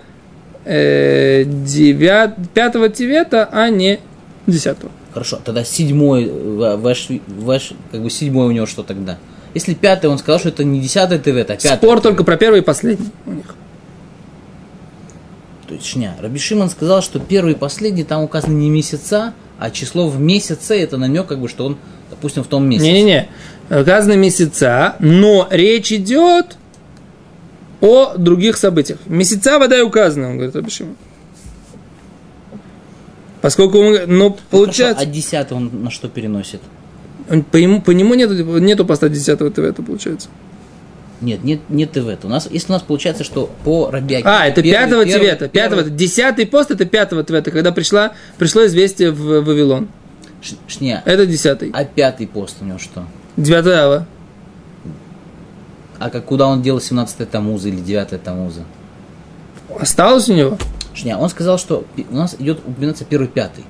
э, 0.65 1.43
9, 1.45 2.32
5 2.54 2.93
тивета, 2.93 3.49
а 3.52 3.69
не 3.69 3.99
10. 4.45 4.78
Хорошо, 5.13 5.39
тогда 5.43 5.63
седьмой, 5.63 6.30
ва- 6.30 6.76
ваш, 6.78 7.08
ваш, 7.28 7.71
как 7.91 8.02
бы 8.02 8.10
седьмой 8.10 8.47
у 8.47 8.52
него 8.52 8.65
что 8.65 8.84
тогда? 8.84 9.17
Если 9.54 9.74
пятый, 9.74 10.08
он 10.10 10.18
сказал, 10.18 10.39
что 10.39 10.50
это 10.50 10.63
не 10.63 10.80
десятый 10.80 11.20
ТВ, 11.20 11.28
а 11.28 11.44
пятый. 11.44 11.78
Спор 11.78 12.00
ТВ. 12.00 12.04
только 12.04 12.24
про 12.24 12.38
первый 12.38 12.60
и 12.60 12.63
последний 12.63 13.10
у 13.26 13.32
них. 13.32 13.56
То 15.68 15.76
есть, 15.76 15.86
шня, 15.86 16.16
Раби 16.20 16.39
Шимон 16.39 16.70
сказал, 16.70 17.02
что 17.02 17.20
первый 17.20 17.54
и 17.54 17.56
последний, 17.56 18.04
там 18.04 18.24
указаны 18.24 18.54
не 18.54 18.70
месяца, 18.70 19.34
а 19.60 19.72
число 19.72 20.08
в 20.08 20.20
месяце, 20.20 20.76
это 20.76 20.98
намек, 20.98 21.28
как 21.28 21.39
бы, 21.39 21.48
что 21.48 21.66
он, 21.66 21.78
допустим, 22.10 22.44
в 22.44 22.48
том 22.48 22.68
месяце. 22.68 22.92
Не-не-не, 22.92 23.30
указаны 23.70 24.18
месяца, 24.18 24.96
но 25.00 25.48
речь 25.50 25.92
идет 25.92 26.58
о 27.80 28.16
других 28.18 28.58
событиях. 28.58 29.00
Месяца 29.06 29.60
вода 29.60 29.78
и 29.78 29.82
указаны, 29.82 30.28
он 30.28 30.38
говорит, 30.38 30.54
почему? 30.63 30.96
Поскольку 33.42 33.80
он, 33.80 33.98
ну, 34.08 34.30
Хорошо, 34.30 34.44
получается, 34.50 35.04
а 35.04 35.06
десятый 35.06 35.58
он 35.58 35.84
на 35.84 35.92
что 35.92 36.08
переносит? 36.08 36.62
Он- 37.29 37.43
по, 37.43 37.57
ему, 37.57 37.81
по 37.81 37.91
нему 37.91 38.13
нету, 38.15 38.33
нету 38.59 38.86
поста 38.86 39.09
10 39.09 39.38
ТВ, 39.53 39.59
это 39.59 39.81
получается. 39.83 40.29
Нет, 41.21 41.43
нет, 41.43 41.62
нет 41.69 41.91
ТВ. 41.91 42.25
У 42.25 42.27
нас, 42.27 42.49
если 42.51 42.71
у 42.71 42.73
нас 42.73 42.81
получается, 42.81 43.23
что 43.23 43.49
по 43.63 43.89
Рабиаке... 43.91 44.27
А, 44.27 44.45
это 44.47 44.62
пятого 44.62 45.05
Тивета, 45.05 45.47
пятого, 45.47 45.83
десятый 45.83 46.45
пост 46.45 46.71
это 46.71 46.86
пятого 46.86 47.23
Твета, 47.23 47.49
когда 47.51 47.71
пришла, 47.71 48.12
пришло 48.38 48.65
известие 48.65 49.12
в 49.12 49.41
Вавилон. 49.41 49.88
Ш- 50.41 50.55
Шня, 50.67 51.01
Это 51.05 51.25
десятый. 51.25 51.71
а 51.73 51.86
пятый 51.86 52.27
пост 52.27 52.57
у 52.59 52.65
него 52.65 52.77
что? 52.77 53.05
Девятый 53.38 53.73
Ава. 53.75 54.05
А 55.99 56.09
как, 56.09 56.25
куда 56.25 56.47
он 56.47 56.62
делал 56.62 56.81
17 56.81 57.29
Тамуза 57.29 57.69
или 57.69 57.77
9 57.79 58.21
Тамуза? 58.21 58.63
Осталось 59.79 60.27
у 60.27 60.33
него? 60.33 60.57
Шня, 60.93 61.17
он 61.17 61.29
сказал, 61.29 61.57
что 61.57 61.86
у 62.09 62.15
нас 62.15 62.36
идет 62.38 62.59
упоминаться 62.67 63.05
первый 63.05 63.27
пятый. 63.29 63.63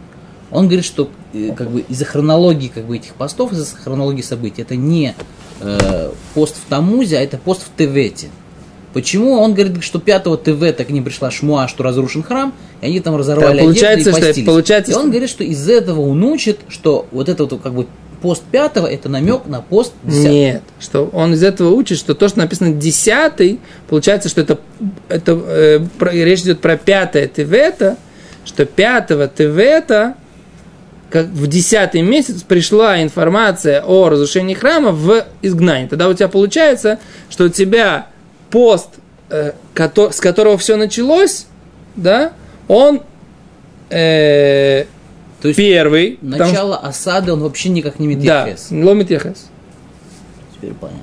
Он 0.54 0.66
говорит, 0.68 0.86
что 0.86 1.10
э, 1.34 1.52
как 1.56 1.70
бы 1.70 1.82
из-за 1.82 2.06
хронологии 2.06 2.68
как 2.74 2.86
бы, 2.86 2.96
этих 2.98 3.14
постов, 3.16 3.52
из-за 3.52 3.76
хронологии 3.76 4.22
событий, 4.22 4.62
это 4.62 4.76
не 4.76 5.16
э, 5.60 6.12
пост 6.34 6.56
в 6.58 6.70
Тамузе, 6.70 7.18
а 7.18 7.22
это 7.22 7.38
пост 7.38 7.64
в 7.64 7.78
Тевете. 7.78 8.28
Почему? 8.94 9.40
Он 9.40 9.56
говорит, 9.56 9.84
что 9.84 9.98
5 10.00 10.24
ТВ 10.44 10.76
так 10.78 10.90
не 10.92 11.02
пришла 11.02 11.32
шмуа, 11.32 11.68
что 11.68 11.82
разрушен 11.84 12.22
храм, 12.22 12.54
и 12.82 12.86
они 12.86 13.00
там 13.00 13.16
разорвали 13.16 13.58
Да, 13.58 13.64
получается, 13.64 14.10
и 14.10 14.14
что- 14.14 14.22
постились. 14.22 14.46
получается, 14.48 14.92
и 14.92 14.96
он 14.96 15.02
что- 15.02 15.10
говорит, 15.10 15.30
что 15.30 15.44
из 15.44 15.68
этого 15.68 16.02
он 16.02 16.24
учит, 16.24 16.60
что 16.70 17.08
вот 17.12 17.28
это 17.28 17.46
вот 17.46 17.60
как 17.62 17.74
бы 17.74 17.88
пост 18.22 18.44
5 18.52 18.78
это 18.88 19.10
намек 19.10 19.48
на 19.48 19.62
пост 19.62 19.94
10 20.04 20.30
Нет, 20.30 20.64
что 20.80 21.10
он 21.12 21.34
из 21.34 21.42
этого 21.44 21.72
учит, 21.72 21.98
что 21.98 22.14
то, 22.14 22.28
что 22.30 22.38
написано 22.38 22.72
десятый, 22.72 23.60
получается, 23.90 24.30
что 24.30 24.42
это, 24.42 24.60
это 25.10 25.32
э, 25.44 25.80
про- 25.98 26.12
речь 26.14 26.42
идет 26.42 26.62
про 26.62 26.78
пятое 26.78 27.28
Тевета, 27.28 27.98
что 28.46 28.66
пятого 28.66 29.28
Тевета, 29.28 30.16
как 31.14 31.28
в 31.28 31.46
десятый 31.46 32.02
месяц 32.02 32.42
пришла 32.42 33.04
информация 33.04 33.84
о 33.84 34.10
разрушении 34.10 34.56
храма 34.56 34.92
в 34.92 35.24
изгнании. 35.44 35.86
Тогда 35.86 36.10
у 36.10 36.14
тебя 36.16 36.28
получается, 36.28 36.98
что 37.30 37.44
у 37.44 37.50
тебя 37.50 38.08
пост, 38.50 38.90
э, 39.30 39.52
кото- 39.76 40.12
с 40.12 40.20
которого 40.20 40.58
все 40.58 40.76
началось, 40.76 41.46
да, 41.96 42.34
он 42.68 43.04
э, 43.92 44.86
То 45.40 45.50
есть 45.50 45.58
первый, 45.58 46.18
потому 46.20 46.50
начало 46.50 46.78
осады 46.78 47.32
он 47.32 47.42
вообще 47.42 47.70
никак 47.70 48.00
не 48.00 48.08
имеет 48.08 48.24
да, 48.24 48.50
ломит 48.72 49.12
ехес. 49.12 49.50
Теперь 50.56 50.74
понятно. 50.74 51.00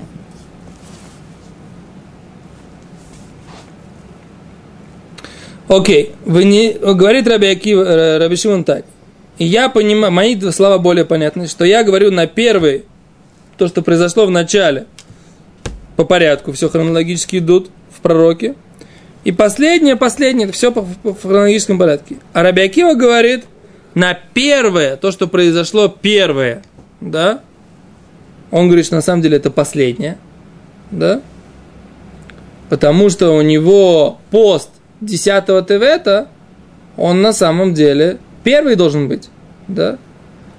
Окей, 5.69 6.17
вы 6.25 6.43
не, 6.43 6.73
говорит 6.73 7.29
Раби, 7.29 7.47
Акива, 7.47 7.85
э, 7.85 8.19
Раби 8.19 8.35
Шимон 8.35 8.65
так. 8.65 8.85
И 9.41 9.47
я 9.47 9.71
понимаю, 9.71 10.13
мои 10.13 10.39
слова 10.51 10.77
более 10.77 11.07
понятны, 11.07 11.47
что 11.49 11.65
я 11.65 11.83
говорю 11.83 12.11
на 12.11 12.27
первый, 12.27 12.85
то, 13.57 13.69
что 13.69 13.81
произошло 13.81 14.27
в 14.27 14.31
начале, 14.31 14.85
по 15.97 16.05
порядку, 16.05 16.53
все 16.53 16.69
хронологически 16.69 17.39
идут 17.39 17.71
в 17.91 18.03
пророке. 18.03 18.55
И 19.25 19.33
последнее, 19.33 19.97
последнее, 19.97 20.53
все 20.53 20.71
по, 20.71 20.83
по- 20.83 21.15
в 21.15 21.23
хронологическом 21.23 21.79
порядке. 21.79 22.17
А 22.35 22.43
Раби 22.43 22.61
Акива 22.61 22.93
говорит 22.93 23.47
на 23.95 24.13
первое, 24.13 24.97
то, 24.97 25.11
что 25.11 25.27
произошло 25.27 25.89
первое, 25.89 26.63
да, 27.01 27.41
он 28.51 28.67
говорит, 28.67 28.85
что 28.85 28.97
на 28.97 29.03
самом 29.03 29.23
деле 29.23 29.39
это 29.39 29.51
последнее, 29.51 30.19
да, 30.91 31.23
потому 32.69 33.09
что 33.09 33.35
у 33.35 33.41
него 33.41 34.19
пост 34.31 34.69
10 35.01 35.47
ТВ-то, 35.47 36.29
он 36.99 37.23
на 37.23 37.33
самом 37.33 37.73
деле 37.73 38.19
первый 38.45 38.77
должен 38.77 39.09
быть, 39.09 39.29
да, 39.69 39.99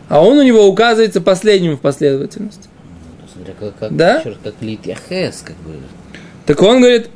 а 0.09 0.23
он 0.23 0.37
у 0.37 0.43
него 0.43 0.67
указывается 0.67 1.21
последним 1.21 1.77
в 1.77 1.79
последовательности. 1.79 2.67
Смотря 3.33 3.53
как, 3.59 3.77
как, 3.79 3.95
Да? 3.95 4.21
черт, 4.21 4.37
как 4.43 4.55
лит 4.61 4.85
яхес, 4.85 5.41
как 5.43 5.55
бы. 5.57 5.75
Так 6.45 6.61
он 6.61 6.81
говорит, 6.81 7.09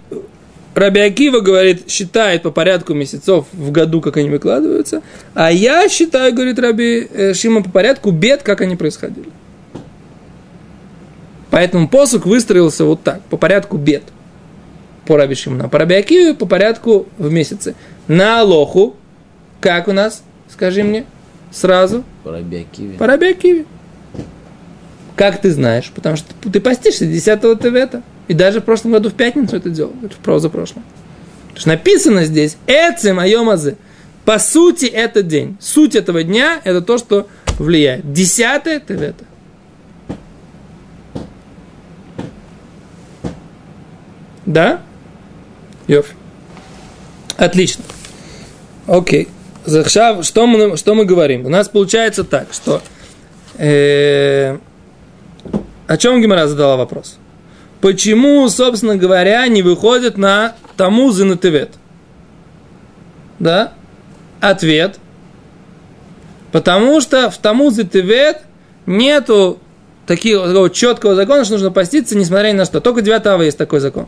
Раби 0.75 0.99
Акива 0.99 1.39
говорит, 1.39 1.89
считает 1.89 2.43
по 2.43 2.51
порядку 2.51 2.93
месяцев 2.93 3.45
в 3.53 3.71
году, 3.71 4.01
как 4.01 4.17
они 4.17 4.29
выкладываются, 4.29 5.01
а 5.33 5.51
я 5.51 5.87
считаю, 5.87 6.33
говорит 6.33 6.59
Раби 6.59 7.07
э, 7.11 7.33
Шима, 7.33 7.63
по 7.63 7.69
порядку 7.69 8.11
бед, 8.11 8.43
как 8.43 8.61
они 8.61 8.75
происходили. 8.75 9.29
Поэтому 11.49 11.87
посук 11.87 12.25
выстроился 12.25 12.83
вот 12.83 13.03
так, 13.03 13.21
по 13.23 13.37
порядку 13.37 13.77
бед. 13.77 14.03
По 15.05 15.15
Раби 15.15 15.35
Шимону. 15.35 15.65
А 15.65 15.67
по 15.69 15.79
Раби 15.79 15.95
Акиве 15.95 16.33
по 16.33 16.45
порядку 16.45 17.07
в 17.17 17.31
месяце. 17.31 17.75
На 18.07 18.41
Алоху, 18.41 18.95
как 19.61 19.87
у 19.87 19.93
нас, 19.93 20.23
скажи 20.55 20.83
мне, 20.83 21.05
сразу, 21.51 22.03
Раби 22.23 23.27
Акиве. 23.27 23.65
Как 25.17 25.41
ты 25.41 25.51
знаешь? 25.51 25.91
Потому 25.93 26.15
что 26.15 26.33
ты 26.51 26.59
постишься 26.59 27.05
10 27.05 27.41
ТВ-то. 27.41 28.03
И 28.27 28.33
даже 28.33 28.61
в 28.61 28.63
прошлом 28.63 28.93
году 28.93 29.09
в 29.09 29.13
пятницу 29.13 29.55
это 29.55 29.69
делал. 29.69 29.93
Это 30.01 30.15
в 30.15 30.17
прозапрошлом. 30.17 30.83
Потому 31.47 31.59
что 31.59 31.69
написано 31.69 32.25
здесь 32.25 32.57
«Эцем 32.67 33.19
айомазы». 33.19 33.77
По 34.23 34.39
сути, 34.39 34.85
это 34.85 35.21
день. 35.21 35.57
Суть 35.59 35.95
этого 35.95 36.23
дня– 36.23 36.59
это 36.63 36.81
то, 36.81 36.97
что 36.97 37.27
влияет. 37.59 38.11
Десятое– 38.11 38.79
ТВ-то. 38.87 39.25
Да? 44.45 44.81
Йоф. 45.87 46.07
Отлично. 47.37 47.83
Окей. 48.87 49.27
Захшав, 49.65 50.23
что 50.23 50.45
мы, 50.45 50.77
что 50.77 50.93
мы 50.93 51.05
говорим? 51.05 51.45
У 51.45 51.49
нас 51.49 51.67
получается 51.69 52.23
так, 52.23 52.47
что... 52.53 52.81
э, 53.57 54.57
о 55.87 55.97
чем 55.97 56.21
Гимара 56.21 56.47
задала 56.47 56.77
вопрос? 56.77 57.17
Почему, 57.81 58.47
собственно 58.49 58.95
говоря, 58.95 59.45
не 59.47 59.61
выходят 59.61 60.17
на 60.17 60.55
Тамуз 60.77 61.19
и? 61.19 61.71
Да? 63.39 63.73
Ответ. 64.39 64.99
Потому 66.51 67.01
что 67.01 67.29
в 67.29 67.37
Тамуз 67.37 67.77
и 67.79 67.85
Тевет 67.85 68.41
нету 68.85 69.59
такого 70.07 70.69
четкого 70.69 71.15
закона, 71.15 71.43
что 71.43 71.53
нужно 71.53 71.71
поститься, 71.71 72.17
несмотря 72.17 72.49
ни 72.49 72.57
на 72.57 72.65
что. 72.65 72.81
Только 72.81 73.01
9 73.01 73.25
ава 73.25 73.41
есть 73.41 73.57
такой 73.57 73.79
закон. 73.79 74.07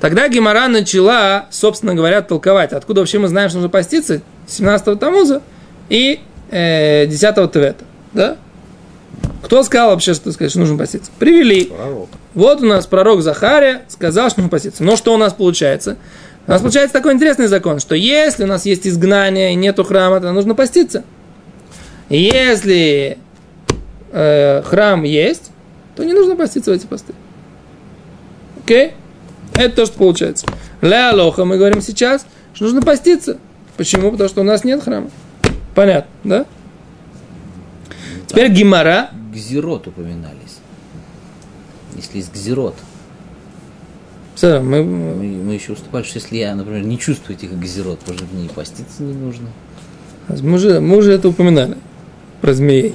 Тогда 0.00 0.28
Гимара 0.28 0.68
начала, 0.68 1.46
собственно 1.50 1.94
говоря, 1.94 2.20
толковать. 2.20 2.72
Откуда 2.72 3.00
вообще 3.00 3.18
мы 3.18 3.28
знаем, 3.28 3.48
что 3.48 3.58
нужно 3.58 3.70
поститься? 3.70 4.20
17-го 4.46 4.96
Тамуза 4.96 5.42
и 5.88 6.20
э, 6.50 7.06
10-го 7.06 7.46
Тевета. 7.46 7.84
Да? 8.12 8.36
Кто 9.42 9.62
сказал 9.62 9.90
вообще, 9.90 10.14
что, 10.14 10.32
сказать, 10.32 10.50
что 10.50 10.60
нужно 10.60 10.76
поститься? 10.76 11.10
Привели. 11.18 11.66
Пророк. 11.66 12.08
Вот 12.34 12.62
у 12.62 12.66
нас 12.66 12.86
пророк 12.86 13.22
Захария 13.22 13.82
сказал, 13.88 14.28
что 14.28 14.40
нужно 14.40 14.50
поститься. 14.50 14.82
Но 14.82 14.96
что 14.96 15.14
у 15.14 15.16
нас 15.16 15.32
получается? 15.32 15.96
У 16.46 16.50
нас 16.50 16.60
получается 16.60 16.92
такой 16.92 17.12
интересный 17.12 17.46
закон, 17.46 17.80
что 17.80 17.94
если 17.94 18.44
у 18.44 18.46
нас 18.46 18.66
есть 18.66 18.86
изгнание 18.86 19.52
и 19.52 19.54
нету 19.56 19.84
храма, 19.84 20.20
то 20.20 20.32
нужно 20.32 20.54
поститься. 20.54 21.04
Если 22.08 23.18
э, 24.12 24.62
храм 24.62 25.02
есть, 25.02 25.50
то 25.96 26.04
не 26.04 26.12
нужно 26.12 26.36
поститься 26.36 26.70
в 26.70 26.74
эти 26.74 26.86
посты. 26.86 27.14
Окей? 28.64 28.92
Это 29.54 29.76
то, 29.76 29.86
что 29.86 29.96
получается. 29.96 30.46
Ля 30.82 31.12
мы 31.12 31.56
говорим 31.56 31.80
сейчас, 31.80 32.26
что 32.52 32.64
нужно 32.64 32.82
поститься. 32.82 33.38
Почему? 33.76 34.10
Потому 34.10 34.28
что 34.28 34.40
у 34.40 34.44
нас 34.44 34.64
нет 34.64 34.82
храма. 34.82 35.10
Понятно, 35.74 36.10
да? 36.24 36.46
Теперь 38.26 38.48
гимара. 38.50 39.10
Гзирот 39.32 39.86
упоминались. 39.86 40.58
Если 41.94 42.18
есть 42.18 42.32
гзирот. 42.32 42.74
Все, 44.34 44.60
мы, 44.60 44.82
Мы, 44.82 45.24
мы 45.24 45.54
еще 45.54 45.72
уступали, 45.72 46.02
что 46.04 46.18
если 46.18 46.36
я, 46.36 46.54
например, 46.54 46.82
не 46.82 46.98
чувствую 46.98 47.36
этих 47.36 47.52
гзирот, 47.58 48.00
может 48.06 48.30
мне 48.32 48.46
и 48.46 48.48
поститься 48.48 49.02
не 49.02 49.14
нужно. 49.14 49.48
мы, 50.28 50.54
уже, 50.54 50.80
мы 50.80 50.96
уже 50.96 51.12
это 51.12 51.28
упоминали. 51.28 51.76
Про 52.40 52.52
змей. 52.52 52.94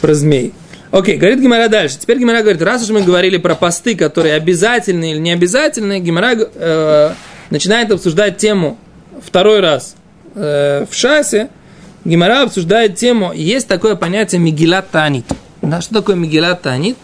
Про 0.00 0.14
змей. 0.14 0.54
Окей, 0.90 1.18
говорит 1.18 1.40
Гимара 1.40 1.68
дальше. 1.68 1.98
Теперь 1.98 2.18
Гимара 2.18 2.40
говорит, 2.40 2.62
раз 2.62 2.82
уж 2.82 2.90
мы 2.90 3.02
говорили 3.02 3.36
про 3.36 3.54
посты, 3.54 3.94
которые 3.94 4.34
обязательные 4.34 5.12
или 5.12 5.18
не 5.18 5.32
обязательные, 5.32 6.00
Гимара 6.00 6.34
э, 6.34 7.12
начинает 7.50 7.90
обсуждать 7.90 8.38
тему 8.38 8.78
второй 9.22 9.60
раз 9.60 9.97
э, 10.38 10.86
в 10.90 10.94
шасе. 10.94 11.50
Гимара 12.04 12.42
обсуждает 12.42 12.96
тему, 12.96 13.32
есть 13.34 13.68
такое 13.68 13.96
понятие 13.96 14.40
Мигилат 14.40 14.90
Танит. 14.90 15.26
Да, 15.62 15.80
что 15.80 15.94
такое 15.94 16.16
Мигилат 16.16 16.62
Танит? 16.62 16.96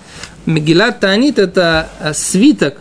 Мегилат 0.46 1.00
Танит– 1.00 1.38
это 1.40 1.88
э, 2.00 2.14
свиток, 2.14 2.76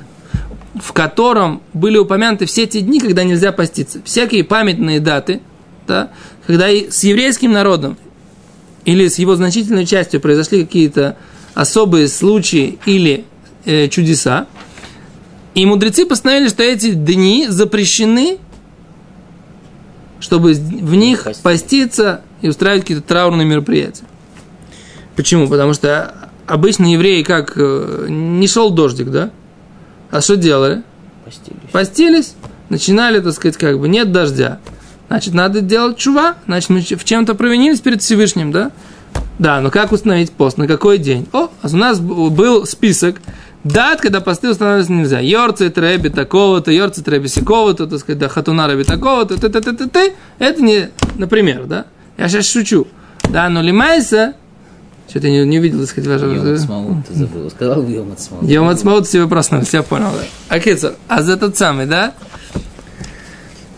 в 0.75 0.93
котором 0.93 1.61
были 1.73 1.97
упомянуты 1.97 2.45
все 2.45 2.65
те 2.65 2.81
дни, 2.81 2.99
когда 2.99 3.23
нельзя 3.23 3.51
поститься. 3.51 3.99
Всякие 4.05 4.43
памятные 4.43 4.99
даты, 4.99 5.41
да, 5.87 6.09
когда 6.45 6.69
и 6.69 6.89
с 6.89 7.03
еврейским 7.03 7.51
народом 7.51 7.97
или 8.85 9.07
с 9.07 9.17
его 9.17 9.35
значительной 9.35 9.85
частью 9.85 10.19
произошли 10.19 10.65
какие-то 10.65 11.17
особые 11.53 12.07
случаи 12.07 12.79
или 12.85 13.25
э, 13.65 13.87
чудеса, 13.87 14.47
и 15.55 15.65
мудрецы 15.65 16.05
постановили, 16.05 16.49
что 16.49 16.63
эти 16.63 16.91
дни 16.91 17.45
запрещены, 17.47 18.39
чтобы 20.23 20.53
в 20.53 20.95
них 20.95 21.23
Поститься. 21.23 21.43
поститься 21.43 22.21
и 22.41 22.47
устраивать 22.47 22.83
какие-то 22.83 23.03
траурные 23.03 23.45
мероприятия. 23.45 24.05
Почему? 25.17 25.47
Потому 25.49 25.73
что 25.73 26.31
обычно 26.47 26.91
евреи 26.91 27.23
как 27.23 27.53
э, 27.57 28.07
не 28.09 28.47
шел 28.47 28.71
дождик, 28.71 29.09
да? 29.09 29.31
А 30.11 30.21
что 30.21 30.37
делали? 30.37 30.83
Постились. 31.25 31.71
Постились, 31.71 32.33
начинали, 32.69 33.19
так 33.19 33.33
сказать, 33.33 33.57
как 33.57 33.79
бы 33.79 33.89
нет 33.89 34.11
дождя. 34.11 34.59
Значит, 35.09 35.33
надо 35.33 35.59
делать 35.61 35.97
чува, 35.97 36.35
значит, 36.47 36.69
мы 36.69 36.79
в 36.79 37.03
чем-то 37.03 37.35
провинились 37.35 37.81
перед 37.81 38.01
Всевышним, 38.01 38.51
да? 38.51 38.71
Да, 39.39 39.59
но 39.59 39.71
как 39.71 39.91
установить 39.91 40.31
пост? 40.31 40.57
На 40.57 40.67
какой 40.67 40.99
день? 40.99 41.27
О, 41.33 41.49
а 41.61 41.67
у 41.67 41.75
нас 41.75 41.99
был 41.99 42.65
список 42.65 43.17
дат, 43.63 44.01
когда 44.01 44.21
посты 44.21 44.49
устанавливать 44.49 44.89
нельзя. 44.89 45.19
Йорцы 45.19 45.69
Треби 45.69 46.09
такого-то, 46.09 46.71
Йорцы 46.71 47.03
Треби 47.03 47.27
сякого-то, 47.27 47.87
так 47.87 47.99
сказать, 47.99 48.19
да, 48.19 48.27
Хатуна 48.27 48.67
Раби 48.67 48.83
такого-то, 48.83 49.37
т 49.39 49.49
т 49.49 49.61
т 49.61 49.73
т 49.73 49.87
т 49.87 50.13
Это 50.39 50.61
не, 50.61 50.89
например, 51.15 51.65
да? 51.65 51.85
Я 52.17 52.27
сейчас 52.29 52.47
шучу. 52.47 52.87
Да, 53.29 53.49
но 53.49 53.61
Лимайса, 53.61 54.33
что-то 55.09 55.29
не, 55.29 55.45
не 55.45 55.59
увидел, 55.59 55.79
так 55.79 55.89
сказать, 55.89 56.21
Йом 56.21 56.29
вашего... 56.29 56.53
Ацмаут, 56.53 57.07
ты 57.07 57.13
забыл. 57.13 57.49
Сказал 57.49 57.87
Йом 57.87 58.11
Ацмаут. 58.11 58.43
Вот 58.43 58.79
смотрю 58.79 59.05
себе 59.05 59.27
проснулся, 59.27 59.77
я 59.77 59.83
понял, 59.83 60.11
да. 60.11 60.55
Акицер, 60.55 60.95
а 61.07 61.21
за 61.21 61.37
тот 61.37 61.57
самый, 61.57 61.85
да? 61.85 62.13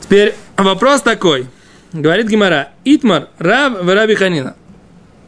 Теперь 0.01 0.35
вопрос 0.57 1.01
такой. 1.01 1.47
Говорит 1.91 2.27
Гимара. 2.27 2.69
Итмар, 2.83 3.29
Рав 3.39 3.73
Раби 3.87 4.15
Ханина. 4.15 4.55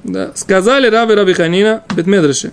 Да. 0.04 0.32
Сказали 0.36 0.88
Рав 0.88 1.10
и 1.10 1.14
Раби 1.14 1.34
Ханина 1.34 1.84
Бетмедрыши. 1.96 2.52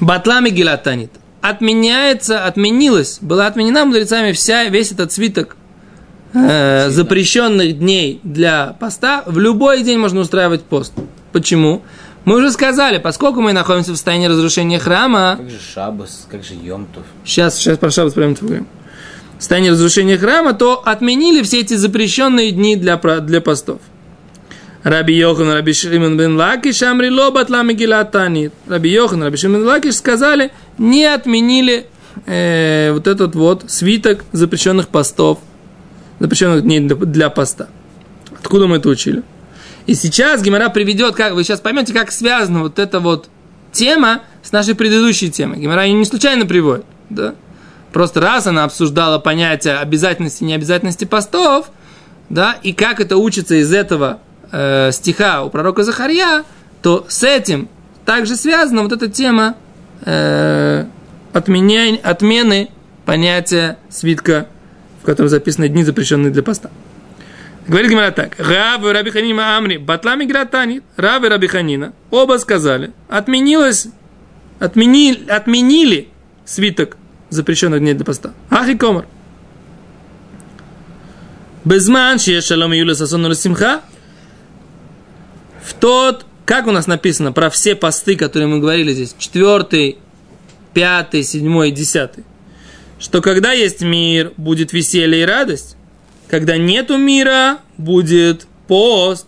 Батлами 0.00 0.50
Гилатанит. 0.50 1.10
Отменяется, 1.40 2.44
отменилась, 2.44 3.18
была 3.20 3.46
отменена 3.46 3.84
мудрецами 3.84 4.32
вся, 4.32 4.64
весь 4.64 4.90
этот 4.90 5.12
свиток 5.12 5.56
э, 6.34 6.90
запрещенных 6.90 7.78
дней 7.78 8.20
для 8.24 8.76
поста. 8.80 9.22
В 9.26 9.38
любой 9.38 9.82
день 9.82 9.98
можно 9.98 10.20
устраивать 10.20 10.62
пост. 10.62 10.92
Почему? 11.32 11.82
Мы 12.24 12.38
уже 12.38 12.50
сказали, 12.50 12.98
поскольку 12.98 13.40
мы 13.40 13.52
находимся 13.52 13.92
в 13.92 13.94
состоянии 13.94 14.26
разрушения 14.26 14.80
храма, 14.80 15.36
Как 15.38 15.48
же 15.48 15.58
Шабас, 15.60 16.26
как 16.28 16.42
же 16.42 16.54
Йомтов. 16.54 17.04
сейчас, 17.24 17.56
сейчас 17.56 17.78
про 17.78 17.90
Шаббат 17.90 18.14
прямо 18.14 18.34
поговорим, 18.34 18.66
в 19.38 19.40
состоянии 19.40 19.70
разрушения 19.70 20.18
храма, 20.18 20.52
то 20.52 20.82
отменили 20.84 21.42
все 21.42 21.60
эти 21.60 21.74
запрещенные 21.74 22.50
дни 22.50 22.74
для, 22.74 22.96
для 22.96 23.40
постов. 23.40 23.78
Раби 24.86 25.14
Йохан, 25.14 25.50
Раби 25.50 25.72
Шимон 25.72 26.16
бен 26.16 26.36
Лакиш, 26.36 26.80
אמרי 26.82 27.10
לא 27.10 27.32
בטלה 27.32 27.64
מגילת 27.64 28.12
תענית. 28.12 28.52
Раби 28.68 28.88
Йохан, 28.90 29.20
Раби 29.20 29.36
Шимон 29.36 29.62
бен 29.62 29.66
Лакиш 29.66 29.96
сказали, 29.96 30.52
не 30.78 31.04
отменили 31.06 31.86
э, 32.24 32.92
вот 32.92 33.08
этот 33.08 33.34
вот 33.34 33.64
свиток 33.66 34.24
запрещенных 34.30 34.86
постов, 34.86 35.40
запрещенных 36.20 36.62
дней 36.62 36.78
для, 36.78 36.94
для 36.94 37.30
поста. 37.30 37.66
Откуда 38.38 38.68
мы 38.68 38.76
это 38.76 38.88
учили? 38.88 39.24
И 39.86 39.96
сейчас 39.96 40.40
Гимара 40.40 40.68
приведет, 40.68 41.16
как 41.16 41.34
вы 41.34 41.42
сейчас 41.42 41.58
поймете, 41.58 41.92
как 41.92 42.12
связана 42.12 42.60
вот 42.60 42.78
эта 42.78 43.00
вот 43.00 43.28
тема 43.72 44.22
с 44.44 44.52
нашей 44.52 44.76
предыдущей 44.76 45.32
темой. 45.32 45.58
Гимара 45.58 45.84
ее 45.84 45.94
не 45.94 46.04
случайно 46.04 46.46
приводит, 46.46 46.84
да? 47.10 47.34
Просто 47.92 48.20
раз 48.20 48.46
она 48.46 48.62
обсуждала 48.62 49.18
понятие 49.18 49.78
обязательности 49.78 50.44
и 50.44 50.46
необязательности 50.46 51.06
постов, 51.06 51.70
да, 52.28 52.56
и 52.62 52.72
как 52.72 53.00
это 53.00 53.16
учится 53.16 53.56
из 53.56 53.72
этого 53.72 54.20
э, 54.52 54.90
стиха 54.92 55.42
у 55.42 55.50
пророка 55.50 55.82
Захарья, 55.82 56.44
то 56.82 57.06
с 57.08 57.22
этим 57.22 57.68
также 58.04 58.36
связана 58.36 58.82
вот 58.82 58.92
эта 58.92 59.08
тема 59.08 59.56
э, 60.02 60.84
отменя- 61.32 62.00
отмены 62.02 62.70
понятия 63.04 63.78
свитка, 63.88 64.46
в 65.02 65.06
котором 65.06 65.28
записаны 65.28 65.68
дни, 65.68 65.84
запрещенные 65.84 66.30
для 66.30 66.42
поста. 66.42 66.70
Говорит 67.66 67.90
Гимара 67.90 68.12
так. 68.12 68.36
Рав 68.38 68.84
и 68.84 68.92
Раби 68.92 69.10
Ханина 69.10 69.56
Амри, 69.56 69.78
Батлами 69.78 70.24
Гратани, 70.24 70.82
Рав 70.96 71.24
и 71.24 71.28
Раби 71.28 71.48
Ханина, 71.48 71.92
оба 72.10 72.38
сказали, 72.38 72.92
отменилось, 73.08 73.88
отменили, 74.60 75.28
отменили 75.28 76.08
свиток 76.44 76.96
запрещенных 77.30 77.80
дней 77.80 77.94
для 77.94 78.04
поста. 78.04 78.32
Ах 78.50 78.68
и 78.68 78.76
комар. 78.76 79.06
Безман, 81.64 82.20
шалом 82.20 82.72
и 82.72 82.78
юля 82.78 82.94
сасону 82.94 83.34
симха. 83.34 83.80
В 85.66 85.74
тот, 85.74 86.24
как 86.44 86.68
у 86.68 86.70
нас 86.70 86.86
написано 86.86 87.32
про 87.32 87.50
все 87.50 87.74
посты, 87.74 88.14
которые 88.14 88.46
мы 88.46 88.60
говорили 88.60 88.92
здесь, 88.92 89.16
четвертый, 89.18 89.98
пятый, 90.72 91.24
седьмой, 91.24 91.72
десятый, 91.72 92.22
что 93.00 93.20
когда 93.20 93.50
есть 93.50 93.80
мир, 93.80 94.32
будет 94.36 94.72
веселье 94.72 95.22
и 95.22 95.26
радость, 95.26 95.76
когда 96.28 96.56
нету 96.56 96.96
мира, 96.96 97.58
будет 97.76 98.46
пост. 98.68 99.26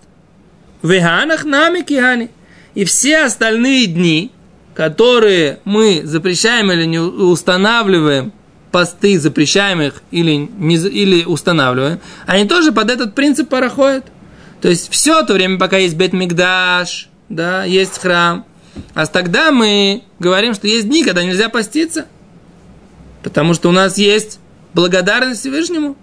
Веганах 0.83 1.45
нами 1.45 1.83
кихани. 1.83 2.31
И 2.75 2.85
все 2.85 3.25
остальные 3.25 3.87
дни, 3.87 4.31
которые 4.75 5.59
мы 5.65 6.03
запрещаем 6.05 6.71
или 6.71 6.85
не 6.85 7.01
устанавливаем, 7.01 8.33
посты 8.71 9.19
запрещаем 9.19 9.83
их 9.83 10.03
или, 10.13 10.35
не, 10.37 10.77
или 10.77 11.25
устанавливаем, 11.25 11.99
они 12.27 12.47
тоже 12.47 12.71
под 12.71 12.91
этот 12.91 13.17
принцип 13.17 13.49
проходят. 13.49 14.05
То 14.61 14.69
есть 14.69 14.91
все 14.91 15.23
то 15.23 15.35
время, 15.35 15.59
пока 15.59 15.77
есть 15.77 15.97
Бет 15.97 16.13
Мигдаш, 16.13 17.09
да, 17.29 17.65
есть 17.65 17.99
храм. 17.99 18.45
А 18.95 19.07
тогда 19.07 19.51
мы 19.51 20.03
говорим, 20.19 20.55
что 20.55 20.67
есть 20.67 20.89
дни, 20.89 21.05
когда 21.05 21.23
нельзя 21.23 21.49
поститься. 21.49 22.07
Потому 23.23 23.55
что 23.55 23.69
у 23.69 23.73
нас 23.73 23.99
есть 23.99 24.41
благодарность 24.75 25.41
Всевышнему. 25.41 25.97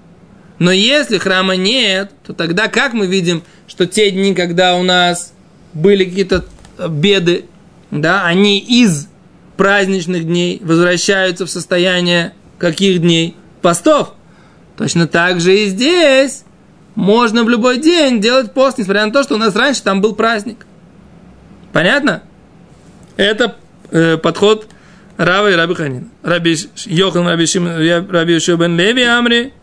Но 0.59 0.71
если 0.71 1.17
храма 1.17 1.55
нет, 1.55 2.11
то 2.25 2.33
тогда 2.33 2.67
как 2.67 2.93
мы 2.93 3.07
видим, 3.07 3.43
что 3.67 3.85
те 3.85 4.11
дни, 4.11 4.33
когда 4.33 4.77
у 4.77 4.83
нас 4.83 5.33
были 5.73 6.05
какие-то 6.05 6.45
э, 6.77 6.87
беды, 6.87 7.45
да, 7.91 8.25
они 8.25 8.59
из 8.59 9.07
праздничных 9.57 10.25
дней 10.25 10.61
возвращаются 10.63 11.45
в 11.45 11.49
состояние 11.49 12.33
каких 12.57 13.01
дней? 13.01 13.35
Постов. 13.61 14.13
Точно 14.77 15.07
так 15.07 15.41
же 15.41 15.57
и 15.57 15.67
здесь 15.67 16.43
можно 16.95 17.43
в 17.43 17.49
любой 17.49 17.77
день 17.77 18.21
делать 18.21 18.53
пост, 18.53 18.77
несмотря 18.77 19.05
на 19.05 19.11
то, 19.11 19.23
что 19.23 19.35
у 19.35 19.37
нас 19.37 19.55
раньше 19.55 19.83
там 19.83 20.01
был 20.01 20.15
праздник. 20.15 20.65
Понятно? 21.73 22.23
Это 23.17 23.55
э, 23.91 24.17
подход 24.17 24.67
Рава 25.17 25.51
и 25.51 25.55
Раби 25.55 25.75
Ханина. 25.75 26.07
Раби 26.23 26.57
Йохан, 26.85 27.27
Раби 27.27 27.45
Шимон, 27.45 27.77
Раби 28.09 28.33
Йошуа 28.33 28.57
бен 28.57 28.77
Леви 28.77 29.03
Амри, 29.03 29.53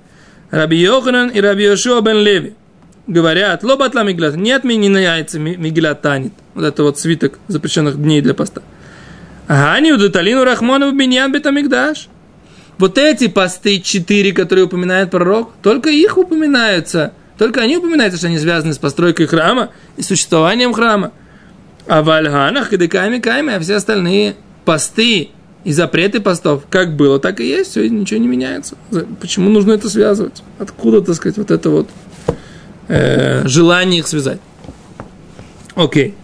Раби 0.51 0.77
Йоханан 0.77 1.29
и 1.29 1.40
Раби 1.40 1.64
Йошуа 1.64 2.01
бен 2.01 2.16
Леви 2.18 2.55
говорят, 3.07 3.64
лобатла 3.64 4.05
миглат, 4.05 4.37
не 4.37 4.53
отменяется 4.53 5.38
ми- 5.38 5.57
мигилат 5.57 6.03
танит, 6.03 6.33
вот 6.55 6.64
это 6.64 6.83
вот 6.83 6.99
свиток 6.99 7.38
запрещенных 7.49 8.01
дней 8.01 8.21
для 8.21 8.35
поста. 8.35 8.62
Ани 9.49 9.92
удаталину 9.92 10.45
Рахмону 10.45 10.92
биньян 10.92 11.33
бетамигдаш. 11.33 12.09
Вот 12.79 12.97
эти 12.99 13.29
посты 13.29 13.81
четыре, 13.81 14.33
которые 14.33 14.64
упоминает 14.64 15.11
пророк, 15.11 15.53
только 15.62 15.90
их 15.90 16.16
упоминаются, 16.16 17.12
только 17.42 17.61
они 17.61 17.76
упоминаются, 17.76 18.18
что 18.18 18.28
они 18.28 18.38
связаны 18.38 18.72
с 18.72 18.78
постройкой 18.78 19.26
храма 19.26 19.70
и 19.96 20.02
существованием 20.02 20.72
храма. 20.72 21.11
А 21.88 22.05
в 22.05 22.09
Альганах, 22.09 22.70
Кадыками, 22.70 23.18
Кайме, 23.18 23.57
а 23.57 23.59
все 23.59 23.74
остальные 23.74 24.37
посты 24.64 25.31
и 25.64 25.72
запреты 25.72 26.20
постов, 26.20 26.62
как 26.70 26.94
было, 26.94 27.18
так 27.18 27.40
и 27.40 27.48
есть, 27.48 27.72
все, 27.72 27.88
ничего 27.88 28.20
не 28.20 28.28
меняется. 28.28 28.76
Почему 29.20 29.50
нужно 29.50 29.72
это 29.72 29.90
связывать? 29.90 30.44
Откуда, 30.61 31.00
так 31.00 31.16
сказать, 31.16 31.37
вот 31.37 31.50
это 31.50 31.68
вот 31.68 31.90
э, 32.87 33.42
желание 33.48 33.98
их 33.98 34.07
связать? 34.07 34.38
Окей. 35.74 36.14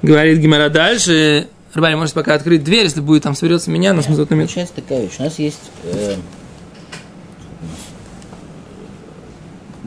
Говорит 0.00 0.38
Гимара 0.38 0.68
дальше. 0.68 1.48
Рыбарь, 1.74 1.96
может 1.96 2.14
пока 2.14 2.34
открыть 2.34 2.62
дверь, 2.62 2.84
если 2.84 3.00
будет 3.00 3.24
там 3.24 3.34
соберется 3.34 3.72
меня, 3.72 3.92
нас 3.94 4.08
минут 4.08 4.30
на 4.30 4.34
минуту. 4.34 4.52
Получается 4.54 4.74
такая 4.76 5.02
вещь. 5.02 5.16
У 5.18 5.24
нас 5.24 5.40
есть... 5.40 5.70
э, 5.82 6.14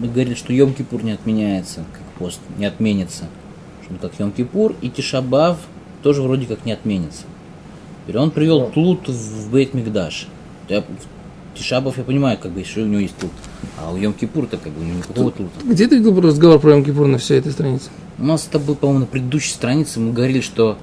мы 0.04 0.10
говорили, 0.10 0.36
что 0.36 0.52
Йом-Кипур 0.52 1.02
не 1.04 1.12
отменяется, 1.12 1.86
как 1.94 2.02
пост, 2.20 2.40
не 2.58 2.66
отменится. 2.66 3.26
Что 3.84 3.94
он 3.94 4.00
как 4.00 4.14
Йом-Кипур, 4.20 4.76
и 4.82 4.90
Тишабав 4.90 5.58
тоже 6.02 6.22
вроде 6.22 6.46
как 6.46 6.66
не 6.66 6.74
отменится. 6.74 7.24
Теперь 8.04 8.20
он 8.20 8.32
привел 8.32 8.70
Тлут 8.70 9.08
в 9.08 9.50
Бейт 9.50 9.74
Мигдаш. 9.74 10.28
Я, 10.68 10.84
Тишабов 11.56 11.98
я 11.98 12.04
понимаю, 12.04 12.38
как 12.38 12.52
бы, 12.52 12.66
что 12.66 12.82
у 12.82 12.86
него 12.86 13.00
есть 13.00 13.16
Тлут. 13.16 13.32
А 13.80 13.94
у 13.94 13.98
Йом-Кипур-то 13.98 14.58
как 14.58 14.74
бы 14.74 14.82
у 14.82 14.84
него 14.84 14.98
никакого 14.98 15.32
Тлута. 15.32 15.54
Где 15.64 15.88
ты 15.88 15.98
видел 15.98 16.20
разговор 16.20 16.60
про 16.60 16.74
Йом-Кипур 16.74 17.08
на 17.08 17.18
всей 17.18 17.40
этой 17.40 17.54
странице? 17.54 17.90
У 18.20 18.26
нас 18.26 18.44
с 18.44 18.48
тобой, 18.48 18.76
по-моему, 18.76 19.02
на 19.02 19.06
предыдущей 19.06 19.54
странице 19.54 20.02
мы 20.02 20.12
говорили, 20.12 20.42
что 20.42 20.78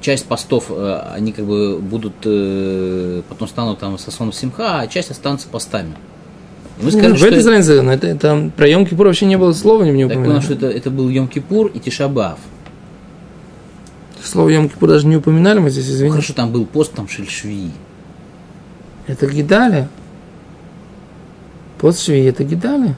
часть 0.00 0.26
постов, 0.26 0.66
э, 0.70 1.10
они 1.14 1.30
как 1.30 1.46
бы 1.46 1.78
будут, 1.78 2.14
э, 2.24 3.22
потом 3.28 3.46
станут 3.46 3.78
там 3.78 3.98
сосоном 3.98 4.32
Симха, 4.32 4.80
а 4.80 4.86
часть 4.88 5.12
останутся 5.12 5.46
постами. 5.46 5.94
И 6.80 6.84
мы 6.84 6.90
сказали, 6.90 7.12
в 7.12 7.16
что 7.16 7.26
этой 7.26 7.34
это- 7.34 7.42
странице 7.42 7.82
на 7.82 7.90
этой- 7.92 8.14
там 8.18 8.50
про 8.50 8.68
Йом-Кипур 8.68 9.04
вообще 9.04 9.26
не 9.26 9.36
было 9.38 9.52
слова, 9.52 9.84
не 9.84 9.92
мне 9.92 10.06
так 10.08 10.16
понял, 10.16 10.30
упоминали. 10.30 10.44
что 10.44 10.54
это, 10.54 10.66
это 10.76 10.90
был 10.90 11.08
Йом-Кипур 11.08 11.70
и 11.72 11.78
Тишабав. 11.80 12.38
Слово 14.22 14.48
Йом-Кипур 14.48 14.88
даже 14.88 15.06
не 15.06 15.16
упоминали 15.16 15.58
мы 15.58 15.70
здесь, 15.70 15.86
извините. 15.88 16.10
Хорошо, 16.12 16.32
там 16.32 16.50
был 16.50 16.64
пост, 16.66 16.92
там 16.92 17.06
Шельшви. 17.08 17.70
Это 19.06 19.26
Гидаля. 19.26 19.88
Пост 21.78 22.00
Шви, 22.02 22.24
это 22.24 22.42
Гидаля. 22.44 22.96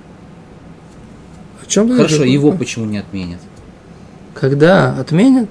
О 1.62 1.66
чем 1.68 1.88
Хорошо, 1.94 2.16
говоришь? 2.18 2.32
его 2.32 2.52
почему 2.52 2.84
не 2.84 2.98
отменят? 2.98 3.40
Когда 4.34 4.96
отменят? 4.98 5.48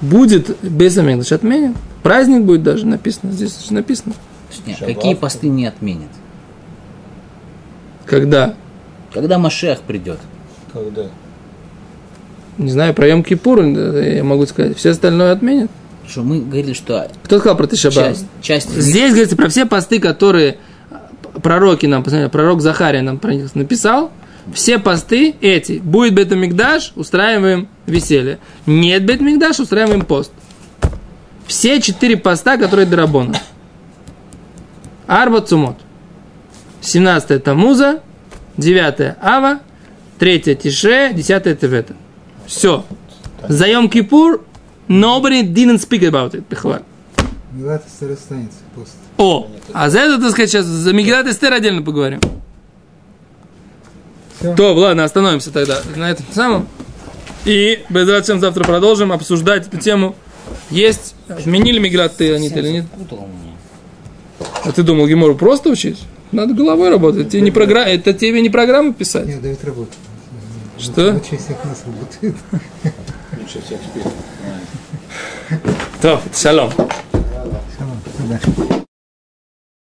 Будет 0.00 0.56
Безамигдаш 0.62 1.32
отменят. 1.32 1.76
Праздник 2.02 2.44
будет 2.44 2.62
даже 2.62 2.86
написано. 2.86 3.32
Здесь 3.32 3.66
же 3.66 3.74
написано. 3.74 4.14
Нет, 4.66 4.78
какие 4.78 5.14
посты 5.14 5.48
не 5.48 5.66
отменят? 5.66 6.10
Когда? 8.06 8.54
Когда 9.12 9.38
Машех 9.38 9.80
придет. 9.80 10.18
Когда? 10.72 11.06
Не 12.58 12.70
знаю, 12.70 12.94
про 12.94 13.08
Йом 13.08 13.22
Кипур 13.22 13.62
я 13.62 14.24
могу 14.24 14.46
сказать. 14.46 14.76
Все 14.76 14.90
остальное 14.90 15.32
отменят. 15.32 15.70
Что 16.06 16.22
мы 16.22 16.40
говорили, 16.40 16.72
что 16.72 17.06
Кто 17.24 17.38
сказал 17.38 17.56
про 17.56 17.66
Тишаба? 17.66 17.94
часть, 17.94 18.26
часть 18.40 18.70
Здесь 18.70 19.10
говорится 19.10 19.36
про 19.36 19.48
все 19.48 19.66
посты, 19.66 20.00
которые 20.00 20.58
пророки 21.42 21.86
нам, 21.86 22.02
посмотрите, 22.02 22.30
пророк 22.30 22.60
Захария 22.60 23.02
нам 23.02 23.18
про 23.18 23.34
них 23.34 23.54
написал. 23.54 24.10
Все 24.52 24.78
посты 24.78 25.36
эти. 25.40 25.78
Будет 25.78 26.14
Бетамикдаш, 26.14 26.92
устраиваем 26.96 27.68
веселье. 27.86 28.38
Нет 28.66 29.04
Бетамикдаш, 29.04 29.60
устраиваем 29.60 30.04
пост. 30.04 30.32
Все 31.46 31.80
четыре 31.80 32.16
поста, 32.16 32.56
которые 32.56 32.86
Драбона. 32.86 33.34
Арба 35.06 35.40
Цумот. 35.40 35.76
17 36.82 37.42
Тамуза, 37.42 38.00
9 38.56 39.16
Ава, 39.20 39.60
3 40.18 40.40
Тише, 40.56 41.12
10 41.14 41.60
Тевета. 41.60 41.94
Все. 42.46 42.84
За 43.48 43.66
Йом 43.66 43.88
Кипур 43.88 44.44
nobody 44.88 45.42
didn't 45.42 45.78
speak 45.78 46.02
about 46.02 46.34
it. 46.34 46.44
Бихваль. 46.50 46.82
Милата 47.52 47.84
старая 47.88 48.16
страница, 48.16 48.56
пост. 48.74 48.92
О, 49.18 49.46
а 49.74 49.90
за 49.90 50.00
это, 50.00 50.20
так 50.20 50.30
сказать, 50.32 50.50
сейчас 50.50 50.64
за 50.64 50.92
Мегилат 50.92 51.26
Эстер 51.26 51.52
отдельно 51.52 51.82
поговорим. 51.82 52.18
Всё. 54.40 54.56
То, 54.56 54.74
ладно, 54.74 55.04
остановимся 55.04 55.50
тогда 55.50 55.80
на 55.94 56.10
этом 56.10 56.24
самом. 56.32 56.66
И 57.44 57.84
без 57.90 58.26
чем 58.26 58.40
завтра 58.40 58.64
продолжим 58.64 59.12
обсуждать 59.12 59.66
эту 59.66 59.78
тему. 59.78 60.16
Есть, 60.70 61.14
отменили 61.28 61.78
Мегилат 61.78 62.16
Тейланит 62.16 62.56
или 62.56 62.68
нет? 62.68 62.86
А 64.64 64.72
ты 64.72 64.82
думал, 64.82 65.06
Гемору 65.06 65.34
просто 65.34 65.68
учить? 65.68 65.98
Надо 66.32 66.54
головой 66.54 66.88
работать. 66.88 67.28
Тебе 67.28 67.42
не 67.42 67.50
програ... 67.50 67.86
Это 67.86 68.14
тебе 68.14 68.40
не 68.40 68.50
программу 68.50 68.94
писать. 68.94 69.26
Нет, 69.26 69.42
Давид 69.42 69.62
работает. 69.64 69.98
Что? 70.78 71.12
Лучше 71.12 71.36
всех 71.36 71.64
нас 71.64 71.84
работает. 71.86 72.34
Лучше 73.38 73.60
всех 73.62 73.78
спит. 73.80 74.04
То, 76.00 76.20
шалом. 76.34 76.72
Шалом. 76.72 76.92